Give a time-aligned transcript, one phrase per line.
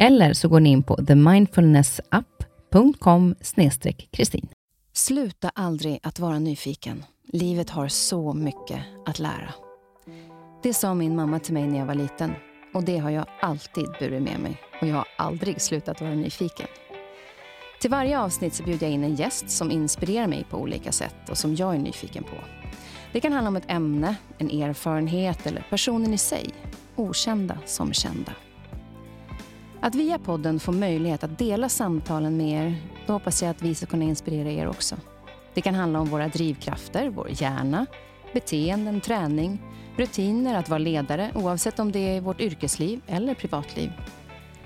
[0.00, 3.34] Eller så går ni in på themindfulnessapp.com
[4.10, 4.48] kristin.
[4.92, 7.04] Sluta aldrig att vara nyfiken.
[7.32, 9.54] Livet har så mycket att lära.
[10.62, 12.32] Det sa min mamma till mig när jag var liten
[12.74, 16.66] och det har jag alltid burit med mig och jag har aldrig slutat vara nyfiken.
[17.80, 21.30] Till varje avsnitt så bjuder jag in en gäst som inspirerar mig på olika sätt
[21.30, 22.36] och som jag är nyfiken på.
[23.12, 26.50] Det kan handla om ett ämne, en erfarenhet eller personen i sig.
[26.96, 28.32] Okända som kända.
[29.80, 32.76] Att via podden få möjlighet att dela samtalen med er,
[33.06, 34.96] då hoppas jag att vi ska kunna inspirera er också.
[35.54, 37.86] Det kan handla om våra drivkrafter, vår hjärna,
[38.32, 39.62] beteenden, träning,
[39.96, 43.92] rutiner, att vara ledare oavsett om det är i vårt yrkesliv eller privatliv.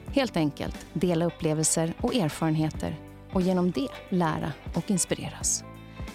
[0.07, 2.97] Helt enkelt dela upplevelser och erfarenheter
[3.33, 5.65] och genom det lära och inspireras.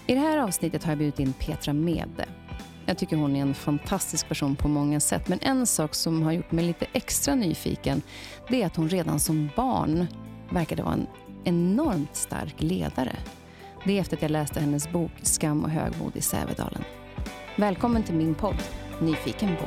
[0.08, 2.26] I det här avsnittet har jag bjudit in Petra Mede
[2.88, 5.28] jag tycker hon är en fantastisk person på många sätt.
[5.28, 8.02] Men en sak som har gjort mig lite extra nyfiken,
[8.50, 10.08] det är att hon redan som barn
[10.50, 11.08] verkade vara en
[11.44, 13.16] enormt stark ledare.
[13.86, 16.84] Det är efter att jag läste hennes bok Skam och högmod i Sävedalen.
[17.56, 18.64] Välkommen till min podd,
[19.02, 19.66] Nyfiken på.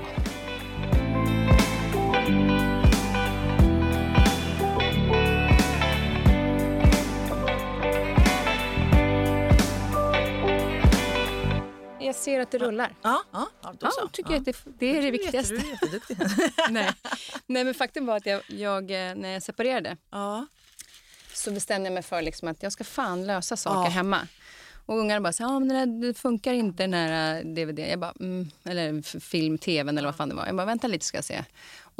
[12.21, 12.95] Ser att det rullar.
[13.03, 14.37] Ja, ja, ja, då ja, tycker ja.
[14.37, 15.55] Jag att det, det är det viktigaste.
[15.55, 16.17] Du är jätteduktig.
[16.71, 16.93] Nej.
[17.47, 20.47] Nej, men faktum var att jag, jag eh, när jag separerade ja.
[21.35, 23.89] så bestämde jag mig för liksom att jag ska fan lösa saker ja.
[23.89, 24.29] hemma.
[24.87, 27.79] Och ungarna bara så ja, men det, där, det funkar inte den här DVD.
[27.79, 30.47] Jag bara, mm, eller film, tvn eller vad fan det var.
[30.47, 31.45] Jag bara, vänta lite ska jag se.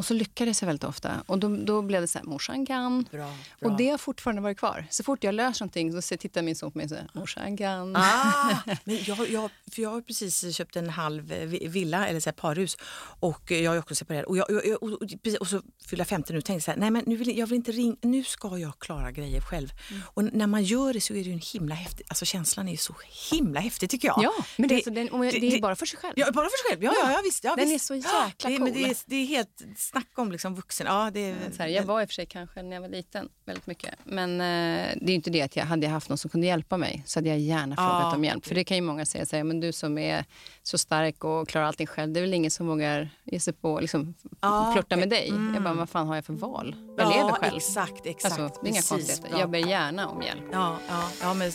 [0.01, 1.23] Och så lyckades jag väldigt ofta.
[1.27, 3.03] Och då, då blev det så här, morsan kan.
[3.11, 3.71] Bra, bra.
[3.71, 4.87] Och det har fortfarande varit kvar.
[4.91, 7.97] Så fort jag löser någonting så tittar min son på mig och säger, morsan kan.
[7.97, 12.31] Ah, men jag, jag, för jag har precis köpt en halv eh, villa, eller så
[12.31, 12.77] här parhus.
[13.21, 14.25] Och jag är också separerad.
[14.25, 14.51] Och, jag,
[14.81, 15.03] och, och,
[15.41, 17.47] och så fyller jag 50 nu och tänkte så här, nej men nu vill, jag
[17.47, 19.69] vill inte ringa, nu ska jag klara grejer själv.
[19.91, 20.03] Mm.
[20.07, 22.77] Och när man gör det så är det ju en himla häftig, alltså känslan är
[22.77, 22.95] så
[23.31, 24.23] himla häftig tycker jag.
[24.23, 26.15] Ja, men det, det, så den, det, det är bara för sig själv.
[26.17, 26.85] Ja, bara för sig själv.
[26.85, 27.91] Ja, ja, ja, visst, ja, den visst.
[27.91, 28.53] är så jäkla cool.
[28.53, 30.87] Det, men det, är, det är helt snacka om liksom vuxen.
[30.87, 33.29] Ja, det, så här, jag var i och för sig kanske när jag var liten
[33.45, 33.95] väldigt mycket.
[34.05, 37.03] Men eh, det är inte det att jag hade haft någon som kunde hjälpa mig
[37.07, 38.15] så hade jag gärna frågat ja.
[38.15, 38.47] om hjälp.
[38.47, 40.25] För det kan ju många säga, så här, men du som är
[40.63, 43.81] så stark och klarar allting själv, det är väl ingen som vågar ge sig på
[43.81, 45.29] liksom, ja, flirta med dig.
[45.29, 45.55] Mm.
[45.55, 46.77] Jag bara, vad fan har jag för val?
[46.97, 47.57] Jag ja, lever själv.
[47.57, 48.39] Exakt, exakt.
[48.39, 49.39] Alltså, det är inga konstigheter.
[49.39, 50.45] Jag ber gärna om hjälp.
[50.53, 51.53] Ja, ja, ja, men...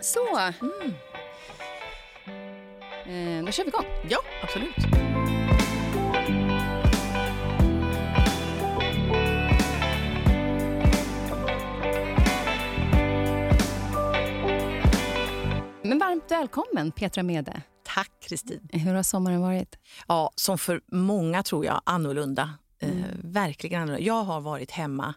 [0.00, 0.38] Så.
[0.38, 0.94] Mm.
[3.06, 3.84] Eh, då kör vi igång.
[4.08, 5.23] Ja, absolut.
[15.86, 17.62] Men varmt välkommen Petra Mede.
[17.82, 18.68] Tack Kristin.
[18.72, 19.78] Hur har sommaren varit?
[20.08, 22.54] Ja, som för många tror jag, annorlunda.
[22.78, 23.04] Eh, mm.
[23.04, 24.06] Eh, verkligen annorlunda.
[24.06, 25.14] Jag har varit hemma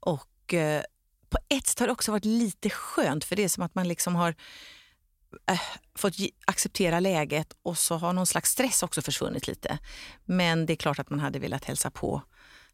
[0.00, 0.82] och eh,
[1.28, 3.88] på ett sätt har det också varit lite skönt för det är som att man
[3.88, 4.34] liksom har
[5.50, 5.60] äh,
[5.94, 9.78] fått acceptera läget och så har någon slags stress också försvunnit lite.
[10.24, 12.22] Men det är klart att man hade velat hälsa på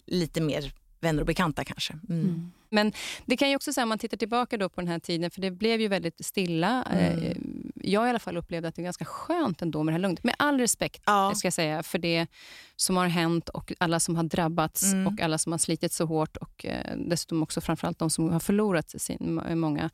[0.04, 1.92] lite mer vänner och bekanta kanske.
[1.92, 2.20] Mm.
[2.20, 2.52] Mm.
[2.70, 2.92] Men
[3.26, 5.40] det kan ju också säga, om man tittar tillbaka då på den här tiden, för
[5.40, 6.82] det blev ju väldigt stilla.
[6.82, 7.22] Mm.
[7.22, 7.36] Eh,
[7.74, 10.24] jag i alla fall upplevde att det var ganska skönt ändå med det här lugnet.
[10.24, 11.32] Med all respekt ja.
[11.34, 12.26] ska jag säga, för det
[12.76, 15.06] som har hänt och alla som har drabbats mm.
[15.06, 18.40] och alla som har slitit så hårt och eh, dessutom också framförallt de som har
[18.40, 19.90] förlorat sin, många.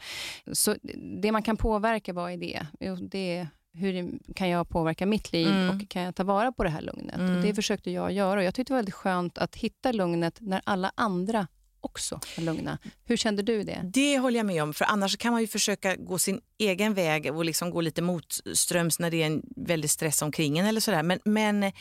[0.52, 0.76] Så
[1.20, 2.66] det man kan påverka, vad är det?
[3.00, 5.70] Det hur kan jag påverka mitt liv mm.
[5.70, 7.16] och kan jag ta vara på det här lugnet?
[7.16, 7.36] Mm.
[7.36, 8.40] Och det försökte jag göra.
[8.40, 11.46] Och jag tyckte det var väldigt skönt att hitta lugnet när alla andra
[11.82, 12.78] också lugna.
[13.04, 13.80] Hur kände du det?
[13.84, 17.34] Det håller jag med om, för annars kan man ju försöka gå sin egen väg
[17.34, 21.02] och liksom gå lite motströms när det är en väldig stress omkring en eller sådär.
[21.02, 21.72] Men, men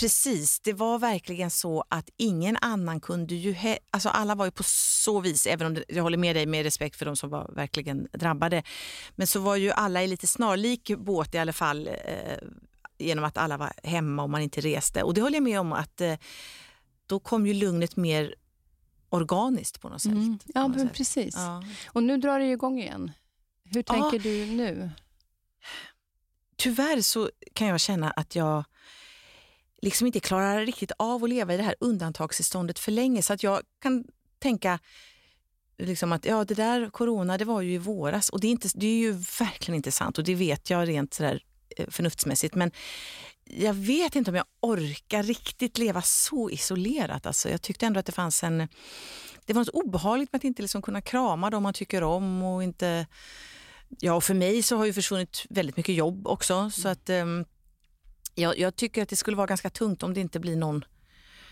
[0.00, 3.52] precis, det var verkligen så att ingen annan kunde ju...
[3.52, 4.62] He- alltså alla var ju på
[5.06, 7.52] så vis, även om det, jag håller med dig med respekt för de som var
[7.54, 8.62] verkligen drabbade,
[9.14, 12.38] men så var ju alla i lite snarlik båt i alla fall eh,
[12.98, 15.02] genom att alla var hemma och man inte reste.
[15.02, 16.14] Och det håller jag med om att eh,
[17.06, 18.34] då kom ju lugnet mer
[19.16, 20.12] organiskt på något sätt.
[20.12, 20.38] Mm.
[20.54, 20.92] Ja, något sätt.
[20.94, 21.34] precis.
[21.36, 21.64] Ja.
[21.88, 23.12] Och nu drar det igång igen.
[23.64, 23.92] Hur Ja.
[23.94, 24.90] tänker du nu?
[26.56, 28.64] Tyvärr så kan jag känna att jag
[29.82, 33.22] liksom inte klarar riktigt av att leva i det här undantagstillståndet för länge.
[33.22, 34.04] Så att jag kan
[34.38, 34.78] tänka
[35.78, 38.68] liksom att ja, det där corona det var ju i våras och det är, inte,
[38.74, 41.42] det är ju verkligen inte sant och det vet jag rent sådär
[41.76, 42.54] eh, förnuftsmässigt.
[42.54, 42.70] Men
[43.50, 47.26] jag vet inte om jag orkar riktigt leva så isolerat.
[47.26, 48.68] Alltså, jag tyckte ändå att det fanns en...
[49.44, 52.62] Det var något obehagligt med att inte liksom kunna krama dem man tycker om och
[52.62, 53.06] inte...
[53.88, 56.70] Ja, och för mig så har ju försvunnit väldigt mycket jobb också.
[56.70, 57.44] Så att um,
[58.34, 60.84] jag, jag tycker att det skulle vara ganska tungt om det inte blir någon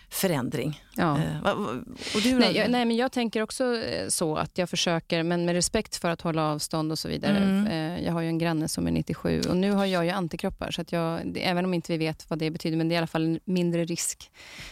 [0.08, 0.82] förändring.
[0.96, 1.18] Ja.
[1.18, 1.50] Eh,
[2.14, 2.38] och du?
[2.38, 5.96] Nej, jag, nej, men jag tänker också eh, så att jag försöker, men med respekt
[5.96, 7.36] för att hålla avstånd och så vidare.
[7.36, 7.66] Mm.
[7.66, 10.70] Eh, Jag har ju en granne som är 97 och nu har jag ju antikroppar,
[10.70, 12.98] så att jag, även om inte vi vet vad det betyder, men det är i
[12.98, 14.30] alla fall mindre risk.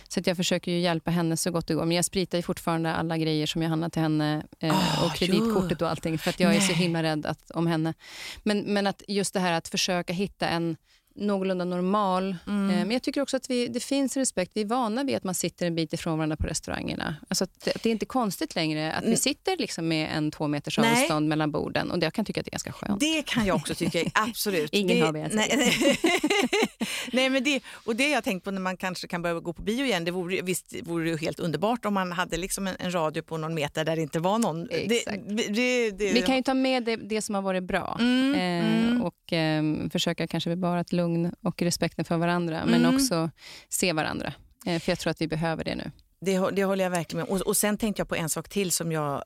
[0.08, 1.84] Så att jag försöker ju hjälpa henne så gott det går.
[1.84, 5.82] Men jag spritar ju fortfarande alla grejer som jag handlar till henne Ah, och kreditkortet
[5.82, 6.76] och allting, för att jag är så Nej.
[6.76, 7.94] himla rädd att, om henne.
[8.42, 10.76] Men, men att just det här att försöka hitta en
[11.14, 12.36] någorlunda normal.
[12.46, 12.70] Mm.
[12.70, 14.52] Eh, Men jag tycker också att vi, det finns respekt.
[14.54, 17.16] Vi är vana vid att man sitter en bit ifrån varandra på restaurangerna.
[17.28, 19.16] Alltså att det, det är inte konstigt längre att vi Mm.
[19.16, 20.92] sitter liksom med en två meters Nej.
[21.02, 21.90] avstånd mellan borden.
[21.90, 23.00] Och det, jag kan tycka att det är ganska skönt.
[23.00, 24.70] Det kan jag också tycka, absolut.
[24.72, 25.98] Ingen det, hör vad jag nej, nej.
[27.12, 29.52] nej, men det, och det har jag tänkt på när man kanske kan börja gå
[29.52, 30.04] på bio igen.
[30.04, 33.36] Det vore, visst vore det helt underbart om man hade liksom en, en radio på
[33.36, 34.68] någon meter där det inte var någon.
[34.70, 35.22] Exakt.
[35.54, 39.02] Det, Vi kan ju ta med det, det som har varit bra Mm, eh, mm.
[39.02, 39.62] och eh,
[39.92, 42.94] försöka kanske bevara ett lugn och respekten för varandra, men Mm.
[42.94, 43.30] också
[43.68, 44.32] se varandra.
[44.66, 45.90] Eh, för jag tror att vi behöver det nu.
[46.20, 48.70] Det, det håller jag verkligen med och, och sen tänkte jag på en sak till
[48.70, 49.24] som jag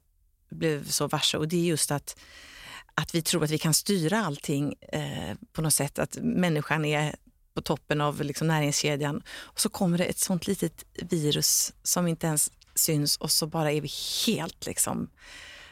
[0.50, 2.16] blev så varse och det är just att,
[2.94, 5.98] att vi tror att vi kan styra allting eh, på något sätt.
[5.98, 7.14] Att människan är
[7.54, 12.26] på toppen av liksom näringskedjan och så kommer det ett sånt litet virus som inte
[12.26, 13.90] ens syns och så bara är vi
[14.26, 15.08] helt liksom...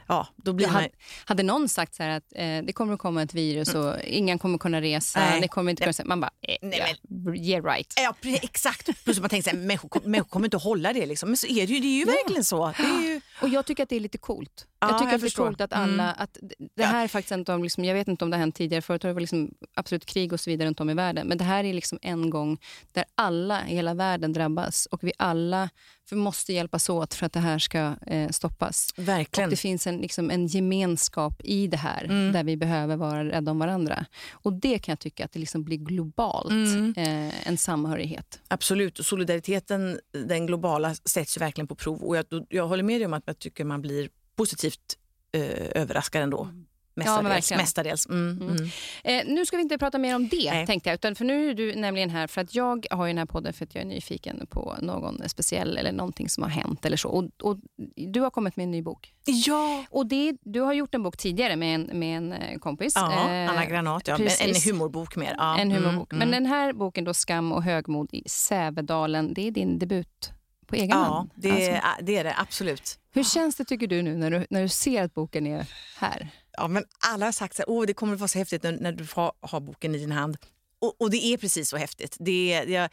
[0.06, 0.74] Ja, då blir man...
[0.74, 0.88] hade,
[1.24, 4.58] hade någon sagt så att eh, det kommer att komma ett virus och ingen kommer
[4.58, 5.40] kunna resa, Nej.
[5.40, 6.08] det kommer inte kunna...
[6.08, 7.92] Man bara, eh, Nej, ja, yeah right.
[7.96, 9.04] Ja, exakt.
[9.04, 11.06] Plus man tänker så här, människor, människor kommer inte att hålla det.
[11.06, 11.28] Liksom.
[11.28, 12.06] Men så är det ju, det är ju Ja.
[12.06, 12.72] verkligen så.
[12.78, 13.20] Ju...
[13.42, 14.66] Och jag tycker att det är lite coolt.
[14.80, 16.02] Ja, jag tycker jag att det är coolt att alla...
[16.02, 16.14] Mm.
[16.18, 16.38] Att
[16.76, 18.82] det- här är faktiskt en av, liksom, jag vet inte om det har hänt tidigare,
[18.82, 21.26] förut har det varit liksom absolut krig och så vidare runt om i världen.
[21.26, 22.58] Men det här är liksom en gång
[22.92, 25.70] där alla i hela världen drabbas och vi alla
[26.08, 28.94] för måste hjälpas åt för att det här ska eh, stoppas.
[28.96, 29.50] Och Verkligen.
[29.50, 32.32] det finns en, liksom, en gemenskap i det här Mm.
[32.32, 34.06] där vi behöver vara rädda om varandra.
[34.32, 36.94] Och det kan jag tycka att det liksom blir globalt, Mm.
[36.96, 38.40] eh, en samhörighet.
[38.48, 38.98] Absolut.
[38.98, 42.02] Och Solidariteten, den globala, sätts ju verkligen på prov.
[42.02, 44.98] Och jag, jag håller med dig om att jag tycker man blir positivt
[45.32, 45.42] eh,
[45.82, 46.48] överraskad ändå.
[46.96, 47.28] Mestadels.
[47.28, 47.60] verkligen.
[47.60, 48.06] Mestadels.
[48.06, 48.56] Mm, Mm.
[48.56, 48.68] mm.
[49.04, 50.66] Eh, nu ska vi inte prata mer om det, Nej.
[50.66, 50.94] tänkte jag.
[50.94, 53.52] Utan för nu är du nämligen här för att jag har ju den här podden
[53.52, 57.08] för att jag är nyfiken på någon speciell eller någonting som har hänt eller så.
[57.08, 57.58] Och, och
[57.96, 59.14] du har kommit med en ny bok.
[59.26, 62.92] Ja, Och det, du har gjort en bok tidigare med en, med en eh, kompis.
[62.96, 64.08] ja Eh, Anna Granat.
[64.08, 64.18] Ja.
[64.40, 65.34] En humorbok mer.
[65.38, 65.58] Ja.
[65.58, 66.12] En humorbok.
[66.12, 66.42] Mm, Men mm.
[66.42, 70.30] den här boken, då Skam och högmod i Sävedalen, det är din debut
[70.66, 71.30] på egen Ja, hand.
[71.34, 72.34] det, Alltså, det är det.
[72.38, 72.98] Absolut.
[73.12, 75.66] hur känns det tycker du nu när du, när du ser att boken är
[75.98, 76.28] här?
[76.56, 78.92] Ja, men alla har sagt att oh, det kommer att vara så häftigt när, när
[78.92, 80.36] du får ha boken i din hand.
[80.84, 82.16] Och, och det är precis så häftigt.
[82.20, 82.90] Det är, jag,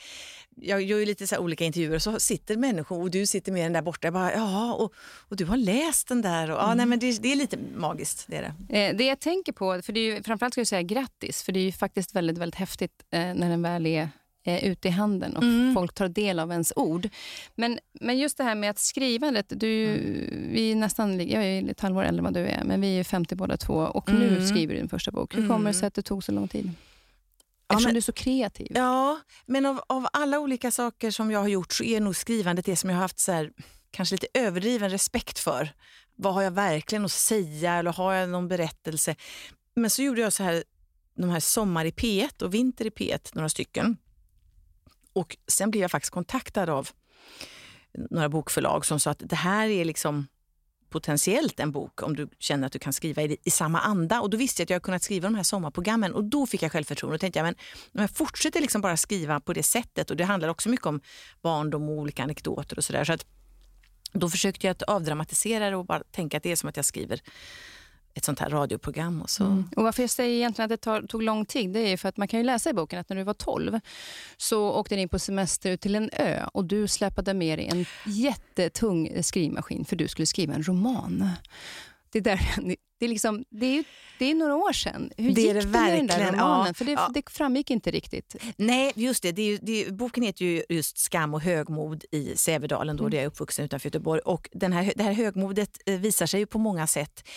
[0.55, 3.51] jag gör ju lite så här olika intervjuer och så sitter människor och du sitter
[3.51, 4.07] med den där borta.
[4.07, 4.93] Jag bara, ja, och,
[5.29, 6.51] och du har läst den där.
[6.51, 6.77] Och, ja, mm.
[6.77, 8.25] nej, men det, det är lite magiskt.
[8.27, 8.79] Det är det.
[8.79, 11.51] Eh, det jag tänker på, för det är ju, framförallt ska jag säga grattis, för
[11.51, 14.09] det är ju faktiskt väldigt, väldigt häftigt eh, när den väl är
[14.43, 15.73] eh, ute i handen och Mm.
[15.73, 17.09] folk tar del av ens ord.
[17.55, 20.51] Men, men just det här med att skrivandet, du, Mm.
[20.53, 22.97] vi är nästan, jag är ett halvår äldre än vad du är, men vi är
[22.97, 24.47] ju 50 båda två och nu Mm.
[24.47, 25.35] skriver du din första bok.
[25.37, 25.87] Hur kommer det sig Mm.
[25.87, 26.71] att det tog så lång tid?
[27.67, 28.67] Ja, Eftersom men- du är så kreativ.
[28.75, 32.65] Ja, men av, av alla olika saker som jag har gjort så är nog skrivandet
[32.65, 33.51] det som jag har haft så här,
[33.91, 35.69] kanske lite överdriven respekt för.
[36.15, 39.15] Vad har jag verkligen att säga eller har jag någon berättelse?
[39.75, 40.63] Men så gjorde jag så här,
[41.17, 43.97] de här Sommar i P1 och Vinter i P1, några stycken.
[45.13, 46.89] Och sen blev jag faktiskt kontaktad av
[48.09, 50.27] några bokförlag som sa att det här är liksom
[50.89, 54.21] potentiellt en bok om du känner att du kan skriva i, i samma anda.
[54.21, 56.71] Och då visste jag att jag kunnat skriva de här sommarprogrammen och då fick jag
[56.71, 57.15] självförtroende.
[57.15, 57.55] Och tänkte jag, men
[57.93, 61.01] om jag fortsätter liksom bara skriva på det sättet och det handlar också mycket om
[61.41, 63.03] barndom och olika anekdoter och sådär.
[63.03, 63.25] Så att
[64.13, 66.85] Då försökte jag att avdramatisera det och bara tänka att det är som att jag
[66.85, 67.21] skriver
[68.13, 69.21] ett sånt här radioprogram.
[69.21, 69.43] Och, så.
[69.43, 69.69] Mm.
[69.75, 72.17] och Varför jag säger egentligen att det tar, tog lång tid, det är för att
[72.17, 73.79] man kan ju läsa i boken att när du var 12
[74.37, 77.85] så åkte ni på semester ut till en ö och du släpade med dig en
[78.05, 81.29] jättetung skrivmaskin för du skulle skriva en roman.
[82.11, 82.39] Det är, där,
[82.99, 83.83] det är, liksom, det är,
[84.19, 85.11] det är några år sedan.
[85.17, 86.67] Hur det gick det med den där romanen?
[86.67, 87.11] Ja, För det, ja.
[87.13, 88.35] det framgick inte riktigt.
[88.57, 89.31] Nej, just det.
[89.31, 93.11] det, är, det boken heter ju just Skam och högmod i Sävedalen, då mm.
[93.11, 94.21] där jag är uppvuxen utanför Göteborg.
[94.21, 97.27] Och den här, det här högmodet eh, visar sig ju på många sätt.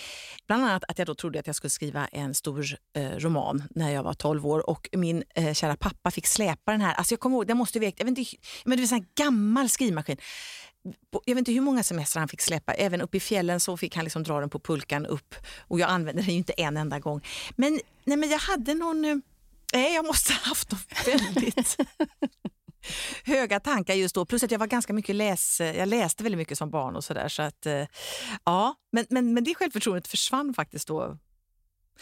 [0.47, 2.67] Bland annat att jag då trodde att jag skulle skriva en stor
[2.97, 6.81] eh, roman när jag var 12 år och min eh, kära pappa fick släpa den
[6.81, 6.95] här.
[6.95, 9.69] Alltså jag kommer ihåg, det måste vägt, jag vet inte, men det var en gammal
[9.69, 10.17] skrivmaskin
[11.25, 12.75] jag vet inte hur många semestrar han fick släppa.
[12.75, 15.35] Även uppe i fjällen så fick han liksom dra den på pulkan upp.
[15.61, 17.21] Och jag använde den ju inte en enda gång.
[17.57, 19.05] Men, nej, men jag hade någon...
[19.05, 19.17] Eh,
[19.73, 21.77] nej, jag måste ha haft något väldigt
[23.25, 24.25] höga tankar just då.
[24.25, 25.61] Plus att jag var ganska mycket läs...
[25.61, 27.29] Jag läste väldigt mycket som barn och sådär.
[27.29, 27.87] Så att, eh,
[28.45, 31.19] ja, men, men, men det självförtroendet försvann faktiskt då.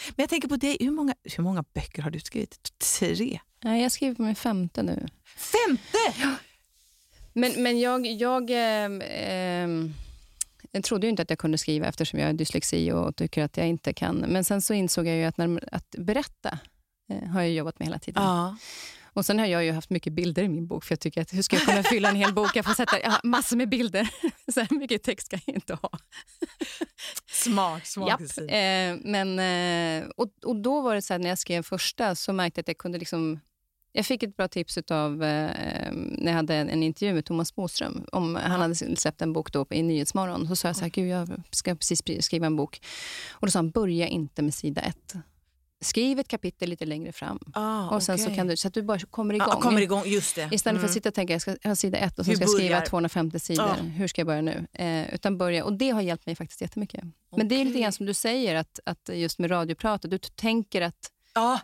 [0.08, 2.78] Men jag tänker på dig, hur många, hur många böcker har du skrivit?
[2.78, 3.40] Tre?
[3.64, 5.08] Nej, jag skriver på min femte nu.
[5.36, 6.38] Femte?
[7.32, 8.88] Men, men jag, jag eh,
[10.72, 13.56] jag trodde ju inte att jag kunde skriva eftersom jag har dyslexi och tycker att
[13.56, 14.16] jag inte kan.
[14.16, 16.58] Men sen så insåg jag ju att, när, att berätta
[17.12, 18.22] eh, har jag jobbat med hela tiden.
[18.22, 18.56] Ja.
[19.14, 21.32] Och Sen har jag ju haft mycket bilder i min bok, för jag tycker att
[21.32, 22.56] hur ska jag kunna fylla en hel bok?
[22.56, 24.08] Jag får sätta jag massor med bilder.
[24.52, 25.90] Så här mycket text ska jag inte ha.
[27.30, 28.38] Smart, smart.
[28.38, 32.32] Eh, men, eh, och, och då var det så här, när jag skrev första så
[32.32, 33.40] märkte jag att jag kunde liksom
[33.92, 37.54] jag fick ett bra tips av eh, när jag hade en, en, intervju med Thomas
[37.54, 38.04] Boström.
[38.12, 40.48] Om, Han hade släppt en bok då i Nyhetsmorgon.
[40.48, 42.80] Så sa jag så här, Gud, jag ska precis skriva en bok.
[43.30, 45.14] Och Då sa han, börja inte med sida ett.
[45.80, 47.38] Skriv ett kapitel lite längre fram.
[47.54, 48.26] Ah, och sen okay.
[48.26, 49.48] så, kan du, så att du bara kommer igång.
[49.50, 50.48] Ah, kommer igång just det.
[50.52, 50.80] Istället mm.
[50.80, 50.94] för att mm.
[50.94, 53.64] sitta och tänka, jag ska ha sida ett och så ska jag skriva 250 sidor.
[53.64, 53.74] Ah.
[53.74, 54.66] Hur ska jag börja nu?
[54.72, 56.98] Eh, utan börja, och det har hjälpt mig faktiskt jättemycket.
[57.00, 57.10] Okay.
[57.36, 60.82] Men det är lite grann som du säger, att, att just med radiopratet, du tänker
[60.82, 61.60] att Ja,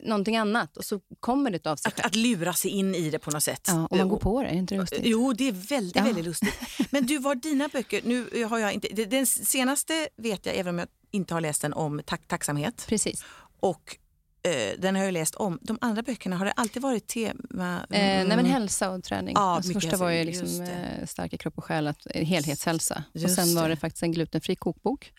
[0.00, 3.18] någonting annat och så kommer det av sig att, att lura sig in i det
[3.18, 3.64] på något sätt.
[3.66, 5.00] Ja, och man går på det, är inte det lustigt?
[5.02, 6.02] Jo, det är väldigt, ja.
[6.02, 6.54] väldigt lustigt.
[6.90, 10.78] Men du, var dina böcker, nu har jag inte, den senaste vet jag, även om
[10.78, 12.84] jag inte har läst den, om tack, tacksamhet.
[12.88, 13.24] Precis.
[13.60, 13.96] Och
[14.42, 15.58] eh, den har jag läst om.
[15.62, 17.86] De andra böckerna, har det alltid varit tema?
[17.90, 18.20] Mm.
[18.20, 19.34] Eh, nej, men hälsa och träning.
[19.34, 23.04] Ja, alltså, första var ju liksom, eh, starka kropp och själ, att, eh, helhetshälsa.
[23.12, 25.12] Just och sen var det faktiskt en glutenfri kokbok.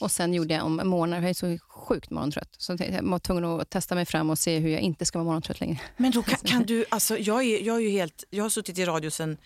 [0.00, 2.54] Och sen gjorde jag om morgnar, jag är så sjukt morgontrött.
[2.58, 5.24] Så jag var tvungen att testa mig fram och se hur jag inte ska vara
[5.24, 5.80] morgontrött längre.
[5.96, 8.84] Men då kan, kan du, alltså jag, är, jag, är helt, jag har suttit i
[8.84, 9.36] radio sen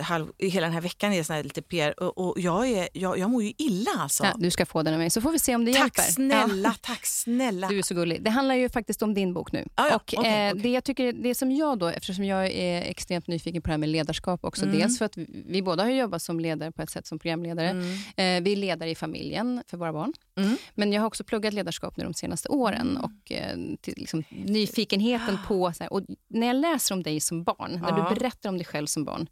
[0.00, 3.30] halv, hela den här veckan är sån lite PR och, och jag, är, jag, jag
[3.30, 4.24] mår ju illa alltså.
[4.24, 6.02] Ja, du ska få den av mig så får vi se om det tack hjälper.
[6.02, 6.74] Snälla, ja.
[6.80, 8.22] Tack snälla, Du är så gullig.
[8.22, 9.68] Det handlar ju faktiskt om din bok nu.
[9.74, 9.96] Ah, ja.
[9.96, 10.62] och, okay, eh, okay.
[10.62, 13.78] Det jag tycker, det som jag då, eftersom jag är extremt nyfiken på det här
[13.78, 14.78] med ledarskap också, mm.
[14.78, 17.68] dels för att vi båda har jobbat som ledare på ett sätt som programledare.
[17.68, 17.92] Mm.
[18.16, 20.12] Eh, vi är ledare i familjen för våra barn.
[20.36, 20.56] Mm.
[20.74, 23.02] Men jag har också pluggat ledarskap nu de senaste åren mm.
[23.02, 25.72] och eh, till, liksom, nyfikenheten på...
[25.72, 28.66] Så här, och när jag läser om dig som barn, när du berättar om dig
[28.66, 29.26] själv som barn,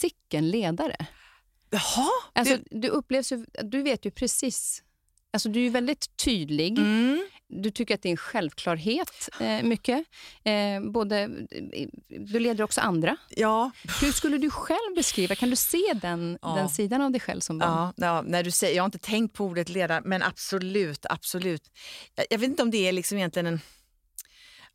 [0.00, 1.06] sicken ledare.
[1.70, 2.08] Jaha?
[2.32, 4.82] Alltså, du, upplevs ju, du vet ju precis...
[5.30, 6.78] Alltså, du är väldigt tydlig.
[6.78, 7.26] Mm.
[7.48, 10.04] Du tycker att det är en självklarhet, eh, mycket.
[10.44, 11.28] Eh, både,
[12.08, 13.16] du leder också andra.
[13.28, 13.70] Ja.
[14.00, 16.54] Hur skulle du själv beskriva, kan du se den, ja.
[16.54, 17.92] den sidan av dig själv som barn?
[17.96, 21.06] Ja, ja, när du säger, jag har inte tänkt på ordet ledare, men absolut.
[21.10, 21.62] absolut.
[22.14, 23.60] Jag, jag vet inte om det är liksom egentligen en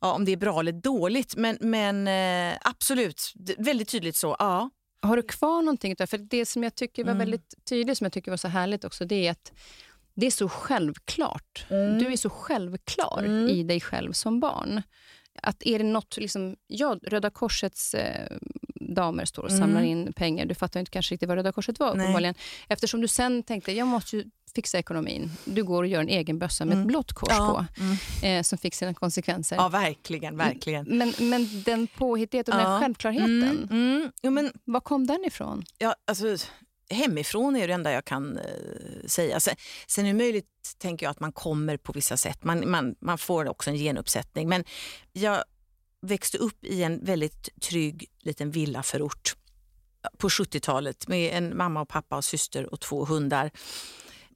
[0.00, 4.36] ja, om det är bra eller dåligt, men, men eh, absolut, väldigt tydligt så.
[4.38, 4.70] Ja.
[5.02, 5.96] Har du kvar någonting?
[5.96, 7.18] För det som jag tycker var mm.
[7.18, 9.52] väldigt tydligt, som jag tycker var så härligt också, det är att
[10.14, 11.66] det är så självklart.
[11.70, 11.98] Mm.
[11.98, 13.48] Du är så självklar mm.
[13.48, 14.82] i dig själv som barn.
[15.42, 18.36] Att är det något, liksom, ja, Röda Korsets eh,
[18.80, 19.84] damer står och samlar mm.
[19.84, 20.46] in pengar.
[20.46, 22.34] Du fattar inte kanske riktigt vad Röda Korset var uppenbarligen.
[22.68, 25.30] Eftersom du sen tänkte, jag måste ju fixa ekonomin.
[25.44, 26.82] Du går och gör en egen bössa med mm.
[26.82, 27.66] ett blått kors ja.
[27.76, 28.38] på, mm.
[28.38, 29.56] eh, som fick sina konsekvenser.
[29.56, 30.36] Ja, verkligen.
[30.36, 30.84] verkligen.
[30.98, 32.68] Men, men den påhittigheten och ja.
[32.68, 33.68] den självklarheten, mm.
[33.70, 34.12] mm.
[34.20, 35.64] Ja, men, var kom den ifrån?
[35.78, 36.36] Ja, alltså,
[36.90, 39.40] hemifrån är det enda jag kan eh, säga.
[39.40, 39.54] Sen,
[39.86, 40.46] sen är det möjligt,
[40.78, 42.44] tänker jag, att man kommer på vissa sätt.
[42.44, 44.48] Man, man, man får också en genuppsättning.
[44.48, 44.64] Men
[45.12, 45.44] jag
[46.00, 49.36] växte upp i en väldigt trygg liten villaförort
[50.18, 53.50] på 70-talet med en mamma och pappa och syster och två hundar.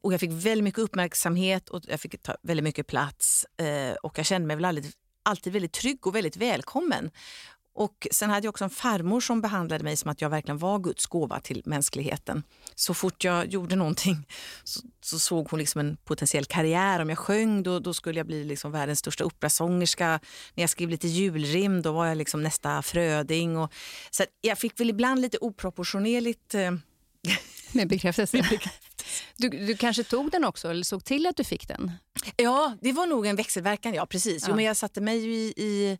[0.06, 3.46] Och jag fick väldigt mycket uppmärksamhet och jag fick ta väldigt mycket plats.
[3.56, 7.10] Eh, och jag kände mig väl alltid, alltid väldigt trygg och väldigt välkommen.
[7.74, 10.78] Och sen hade jag också en farmor som behandlade mig som att jag verkligen var
[10.78, 12.42] Guds gåva till mänskligheten.
[12.74, 14.26] Så fort jag gjorde någonting
[14.64, 17.02] så, så såg hon liksom en potentiell karriär.
[17.02, 20.20] Om jag sjöng då, då skulle jag bli liksom världens största operasångerska.
[20.54, 23.56] När jag skrev lite julrim då var jag liksom nästa Fröding.
[23.58, 23.72] Och,
[24.10, 26.70] så jag fick väl ibland lite oproportionerligt eh,
[27.72, 28.48] med bekräftelse.
[29.36, 31.92] Du, du kanske tog den också, eller såg till att du fick den?
[32.36, 33.94] Ja, det var nog en växelverkan.
[33.94, 34.42] Ja, precis.
[34.46, 34.56] Jo, Ja.
[34.56, 35.98] men jag satte mig ju i, i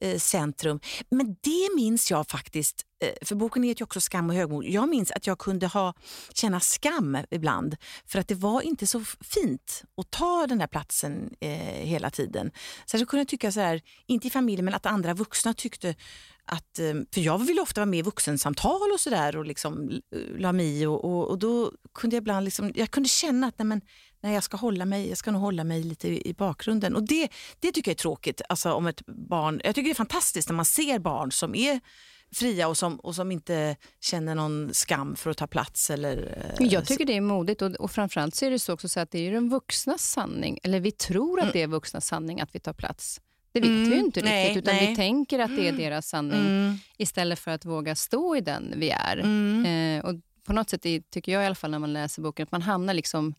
[0.00, 0.80] eh, centrum.
[1.10, 4.64] Men det minns jag faktiskt, eh, för boken heter ju också Skam och högmod.
[4.64, 5.94] Jag minns att jag kunde ha,
[6.34, 7.76] känna skam ibland
[8.06, 11.50] för att det var inte så fint att ta den där platsen eh,
[11.86, 12.50] hela tiden.
[12.86, 15.94] Så jag kunde tycka så här, inte i familjen, men att andra vuxna tyckte
[16.46, 20.38] att, eh, för jag ville ofta vara med i vuxensamtal och sådär och liksom eh,
[20.38, 23.66] la mig och, och, och då kunde jag ibland liksom, jag kunde känna att nej
[23.66, 23.80] men,
[24.20, 26.96] nej, jag ska hålla mig, jag ska nog hålla mig lite i, i bakgrunden.
[26.96, 27.28] Och det,
[27.60, 30.56] det tycker jag är tråkigt, alltså om ett barn, jag tycker det är fantastiskt när
[30.56, 31.80] man ser barn som är
[32.34, 35.90] fria och som, och som inte känner någon skam för att ta plats.
[35.90, 38.88] Eller, eh, Jag tycker det är modigt och, och framförallt så är det så också
[38.88, 42.40] så att det är den vuxnas sanning, eller vi tror att det är vuxnas sanning
[42.40, 43.20] att vi tar plats.
[43.54, 44.88] Det vet Mm, vi ju inte nej, riktigt, utan nej.
[44.90, 48.74] vi tänker att det är deras sanning Mm, istället för att våga stå i den
[48.76, 49.16] vi är.
[49.18, 49.66] mm.
[49.98, 50.14] Eh, och
[50.46, 52.62] på något sätt är, tycker jag i alla fall när man läser boken att man
[52.62, 53.34] hamnar liksom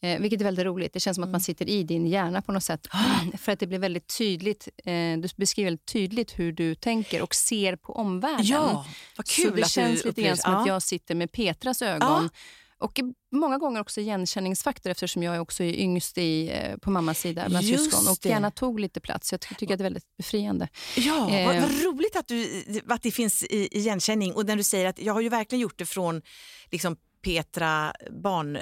[0.00, 0.92] Eh, vilket är väldigt roligt.
[0.92, 1.32] Det känns som att Mm.
[1.32, 2.86] man sitter i din hjärna på något sätt.
[3.38, 4.68] För att det blir väldigt tydligt.
[4.84, 8.46] Eh, du beskriver väldigt tydligt hur du tänker och ser på omvärlden.
[8.46, 8.86] Ja,
[9.16, 10.72] vad kul Så det att känns lite grann som att ja.
[10.74, 12.30] jag sitter med Petras ögon.
[12.80, 13.00] Och
[13.32, 17.44] många gånger också igenkänningsfaktor eftersom jag är också är yngst i, eh, på mammas sida
[17.48, 19.32] bland Just syskon och gärna tog lite plats.
[19.32, 20.68] Jag ty- tycker att det är väldigt befriande.
[20.96, 21.62] Ja, vad, Eh.
[21.62, 24.32] vad roligt att, du, att det finns i, igenkänning.
[24.32, 26.22] Och när du säger att jag har ju verkligen gjort det från
[26.70, 27.92] liksom, Petra
[28.22, 28.58] barn...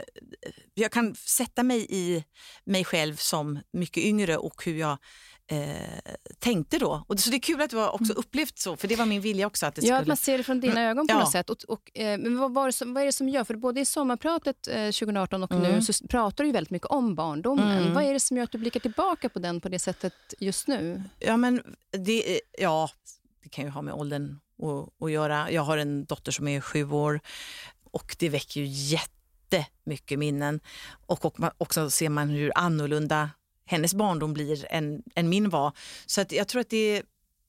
[0.74, 2.24] Jag kan sätta mig i
[2.66, 4.98] mig själv som mycket yngre och hur jag
[5.48, 7.04] eh, tänkte då.
[7.06, 9.20] Och så det är kul att du har också upplevt så, för det var min
[9.20, 9.66] vilja också.
[9.66, 9.88] att det Mm.
[9.88, 10.02] Ja, skulle...
[10.02, 11.18] att man ser det från dina ögon på Ja.
[11.18, 11.50] något sätt.
[11.50, 14.68] Och, och, eh, men vad, som, vad är det som gör, för både i sommarpratet
[14.68, 15.62] eh, 2018 och Mm.
[15.72, 17.78] nu så pratar du väldigt mycket om barndomen.
[17.78, 17.94] Mm.
[17.94, 20.68] Vad är det som gör att du blickar tillbaka på den på det sättet just
[20.68, 21.02] nu?
[21.18, 22.90] Ja, men det, ja,
[23.42, 25.50] det kan ju ha med åldern att, att göra.
[25.50, 27.20] Jag har en dotter som är sju år
[27.92, 30.60] och det väcker ju jättemycket minnen.
[31.06, 33.30] Och, och man, också ser man hur annorlunda
[33.66, 35.72] hennes barndom blir än, än min var.
[36.06, 37.02] Så att jag tror att det,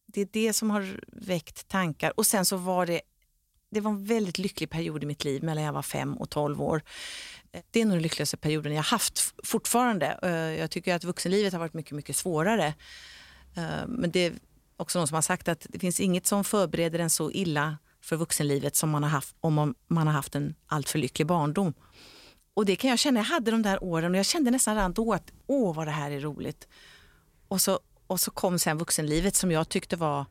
[0.06, 2.14] det är det som har väckt tankar.
[2.18, 3.02] Och sen så var det,
[3.72, 6.62] det var en väldigt lycklig period i mitt liv mellan jag var fem och tolv
[6.62, 6.82] år.
[7.72, 10.20] Det är nog den lyckligaste perioden jag haft fortfarande.
[10.24, 12.68] Eh, jag tycker att vuxenlivet har varit mycket, mycket svårare.
[13.56, 14.34] Eh, men det är
[14.78, 18.16] också någon som har sagt att det finns inget som förbereder en så illa för
[18.16, 21.74] vuxenlivet som man har haft om man- man har haft en alltför lycklig barndom.
[22.58, 24.94] Och det kan jag känna, jag hade de där åren och jag kände nästan redan
[24.94, 26.68] då att åh vad det här är roligt.
[27.48, 30.26] Och så, och så kom sen vuxenlivet som jag tyckte var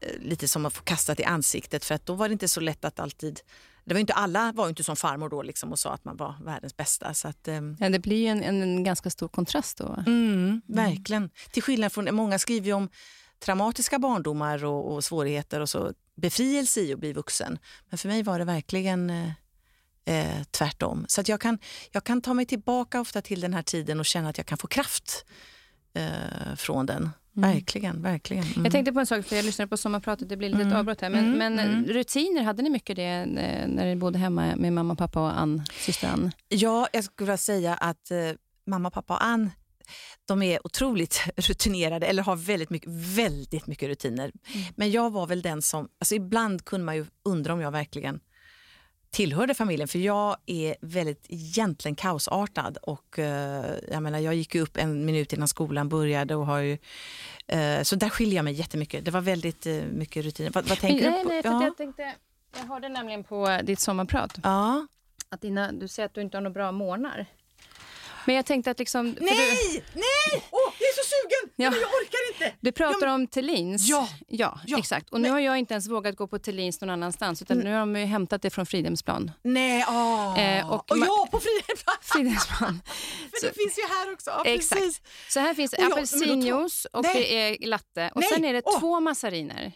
[0.00, 2.60] eh, lite som att få kastat i ansiktet för att då var det inte så
[2.60, 3.40] lätt att alltid
[3.84, 6.34] det var inte alla var inte som farmor då liksom och sa att man var
[6.44, 7.14] världens bästa.
[7.14, 9.84] Så att, ehm, Ja, det blir en, en, en ganska stor kontrast då.
[9.84, 10.04] va?
[10.06, 11.30] Mm, verkligen.
[11.50, 12.88] Till skillnad från, många skriver ju om
[13.44, 17.58] traumatiska barndomar och, och svårigheter och så befrielse i att bli vuxen.
[17.88, 19.32] Men för mig var det verkligen
[20.04, 21.04] eh, eh, tvärtom.
[21.08, 21.58] Så att jag, kan,
[21.90, 24.58] jag kan ta mig tillbaka ofta till den här tiden och känna att jag kan
[24.58, 25.24] få kraft
[25.94, 27.10] eh, från den.
[27.34, 28.44] Verkligen, verkligen.
[28.44, 28.64] Mm.
[28.64, 30.76] Jag tänkte på en sak, för jag lyssnade på sommarpratet, det blir lite Mm.
[30.76, 31.10] avbrott här.
[31.10, 31.84] Men, Mm, men mm.
[31.84, 33.26] rutiner, hade ni mycket det eh,
[33.68, 36.30] när ni bodde hemma med mamma, pappa och Ann, syster Ann?
[36.48, 38.18] Ja, jag skulle vilja säga att eh,
[38.66, 39.50] mamma, pappa och Ann
[40.26, 44.32] de är otroligt rutinerade eller har väldigt mycket, väldigt mycket rutiner.
[44.76, 48.20] Men jag var väl den som, alltså ibland kunde man ju undra om jag verkligen
[49.12, 54.76] tillhörde familjen för jag är väldigt egentligen kaosartad och eh, jag menar jag gick upp
[54.76, 56.78] en minut innan skolan började och har ju,
[57.46, 59.04] eh, så där skiljer jag mig jättemycket.
[59.04, 60.50] Det var väldigt eh, mycket rutiner.
[60.50, 61.28] Vad, vad tänker nej, du på?
[61.28, 61.64] nej, för ja.
[61.64, 62.14] jag, tänkte,
[62.56, 64.86] jag hörde nämligen på ditt sommarprat ja.
[65.28, 67.26] att dina, du säger att du inte har några bra morgnar.
[68.26, 69.14] Men jag tänkte att liksom...
[69.14, 70.42] för Du, Nej, nej!
[70.50, 71.54] Åh, jag är så sugen!
[71.56, 71.70] Ja.
[71.70, 72.56] Men jag orkar inte!
[72.60, 73.88] du pratar om Tellins.
[73.88, 74.78] Ja, ja, ja.
[74.78, 75.10] exakt.
[75.10, 77.80] Och nu har jag inte ens vågat gå på Tellins någon annanstans utan nu har
[77.80, 79.30] de ju hämtat det från Fridhemsplan.
[79.42, 80.40] Nej, åh.
[80.40, 81.96] Eh, och och, ma- ja, på Fridhemsplan!
[82.02, 82.82] Fridhemsplan.
[83.40, 84.30] För det finns ju här också.
[84.30, 84.80] Ja, Exakt.
[84.82, 85.00] Precis.
[85.28, 87.14] Så här finns jag- men apelsinjuice och Nej.
[87.14, 88.30] det är latte och Nej.
[88.32, 88.80] sen är det Åh.
[88.80, 89.72] två massariner.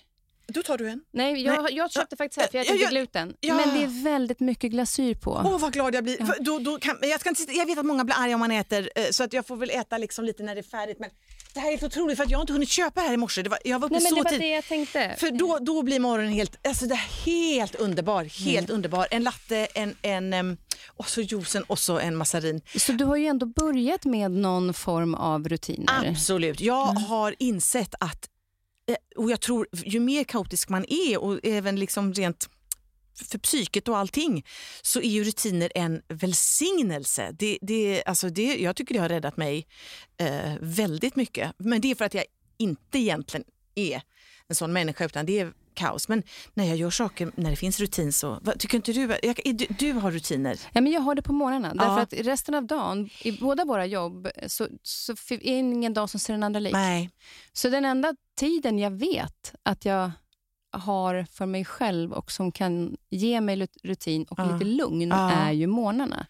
[0.48, 1.00] Då tar du en.
[1.12, 1.74] Nej, jag, Nej.
[1.74, 3.34] jag köpte faktiskt här för jag äter Ja, inte ja, gluten.
[3.40, 3.54] ja.
[3.54, 5.30] Men det är väldigt mycket glasyr på.
[5.44, 6.16] Åh, vad glad jag blir.
[6.26, 8.50] För Då, då kan, jag, ska inte, jag vet att många blir arga om man
[8.52, 10.98] äter, eh, så att jag får väl äta liksom lite när det är färdigt.
[11.00, 11.10] Men
[11.54, 13.16] det här är helt otroligt för att jag har inte hunnit köpa det här i
[13.16, 13.42] morse.
[13.42, 14.40] Det var, jag var uppe Nej, men så det var tid.
[14.40, 15.14] det jag tänkte.
[15.18, 18.24] För då, då blir morgonen helt, alltså det är helt underbar.
[18.24, 19.06] Helt underbar.
[19.10, 20.56] En latte, en, en, em,
[20.86, 22.60] och så juicen och så en massarin.
[22.76, 26.08] Så du har ju ändå börjat med någon form av rutiner.
[26.10, 26.60] Absolut.
[26.60, 27.02] Jag Mm.
[27.02, 28.28] har insett att,
[28.86, 32.48] Eh, och jag tror ju mer kaotisk man är och även liksom rent
[33.30, 34.46] för psyket och allting
[34.82, 37.36] så är ju rutiner en välsignelse.
[37.38, 39.66] Det, det, alltså det, jag tycker det har räddat mig
[40.16, 41.52] eh, väldigt mycket.
[41.58, 42.24] Men det är för att jag
[42.56, 43.44] inte egentligen
[43.74, 44.02] är
[44.48, 46.08] en sån människa utan det är kaos.
[46.08, 46.22] Men
[46.54, 49.66] när jag gör saker, när det finns rutin så, vad, tycker inte du, jag, du,
[49.78, 50.58] du har rutiner?
[50.72, 51.32] Ja, men jag har det på.
[51.52, 51.84] Ja.
[51.84, 56.10] Därför att resten av dagen, i båda våra jobb, så, så är det ingen dag
[56.10, 56.72] som ser den andra lik.
[56.72, 57.10] Nej.
[57.52, 60.10] Så den enda tiden jag vet att jag
[60.70, 64.52] har för mig själv och som kan ge mig rutin och Ja.
[64.52, 65.30] lite lugn Ja.
[65.30, 66.26] är ju morgnarna.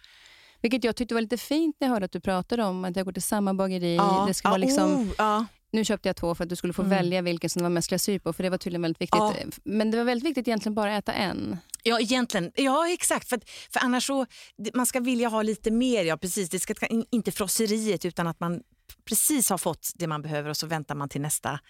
[0.62, 3.04] Vilket jag tyckte var lite fint när jag hörde att du pratade om att jag
[3.04, 3.98] går till samma bageri.
[4.26, 5.46] Det ska vara liksom, oh, ja.
[5.70, 6.90] Nu köpte jag två för att du skulle få Mm.
[6.98, 9.18] välja vilken som var mest glasyr på, för det var tydligen väldigt viktigt.
[9.20, 9.34] Ja.
[9.64, 11.56] Men det var väldigt viktigt egentligen bara att äta en.
[11.82, 12.52] Ja, egentligen.
[12.54, 13.28] Ja, exakt.
[13.28, 13.40] För,
[13.72, 14.26] för annars så,
[14.74, 16.04] man ska vilja ha lite mer.
[16.04, 16.50] Ja, precis.
[16.50, 18.60] Det ska in- inte frosseriet utan att man
[19.08, 21.60] precis har fått det man behöver och så väntar man till nästa,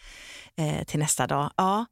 [0.56, 1.50] eh, till nästa dag.
[1.56, 1.86] Ja.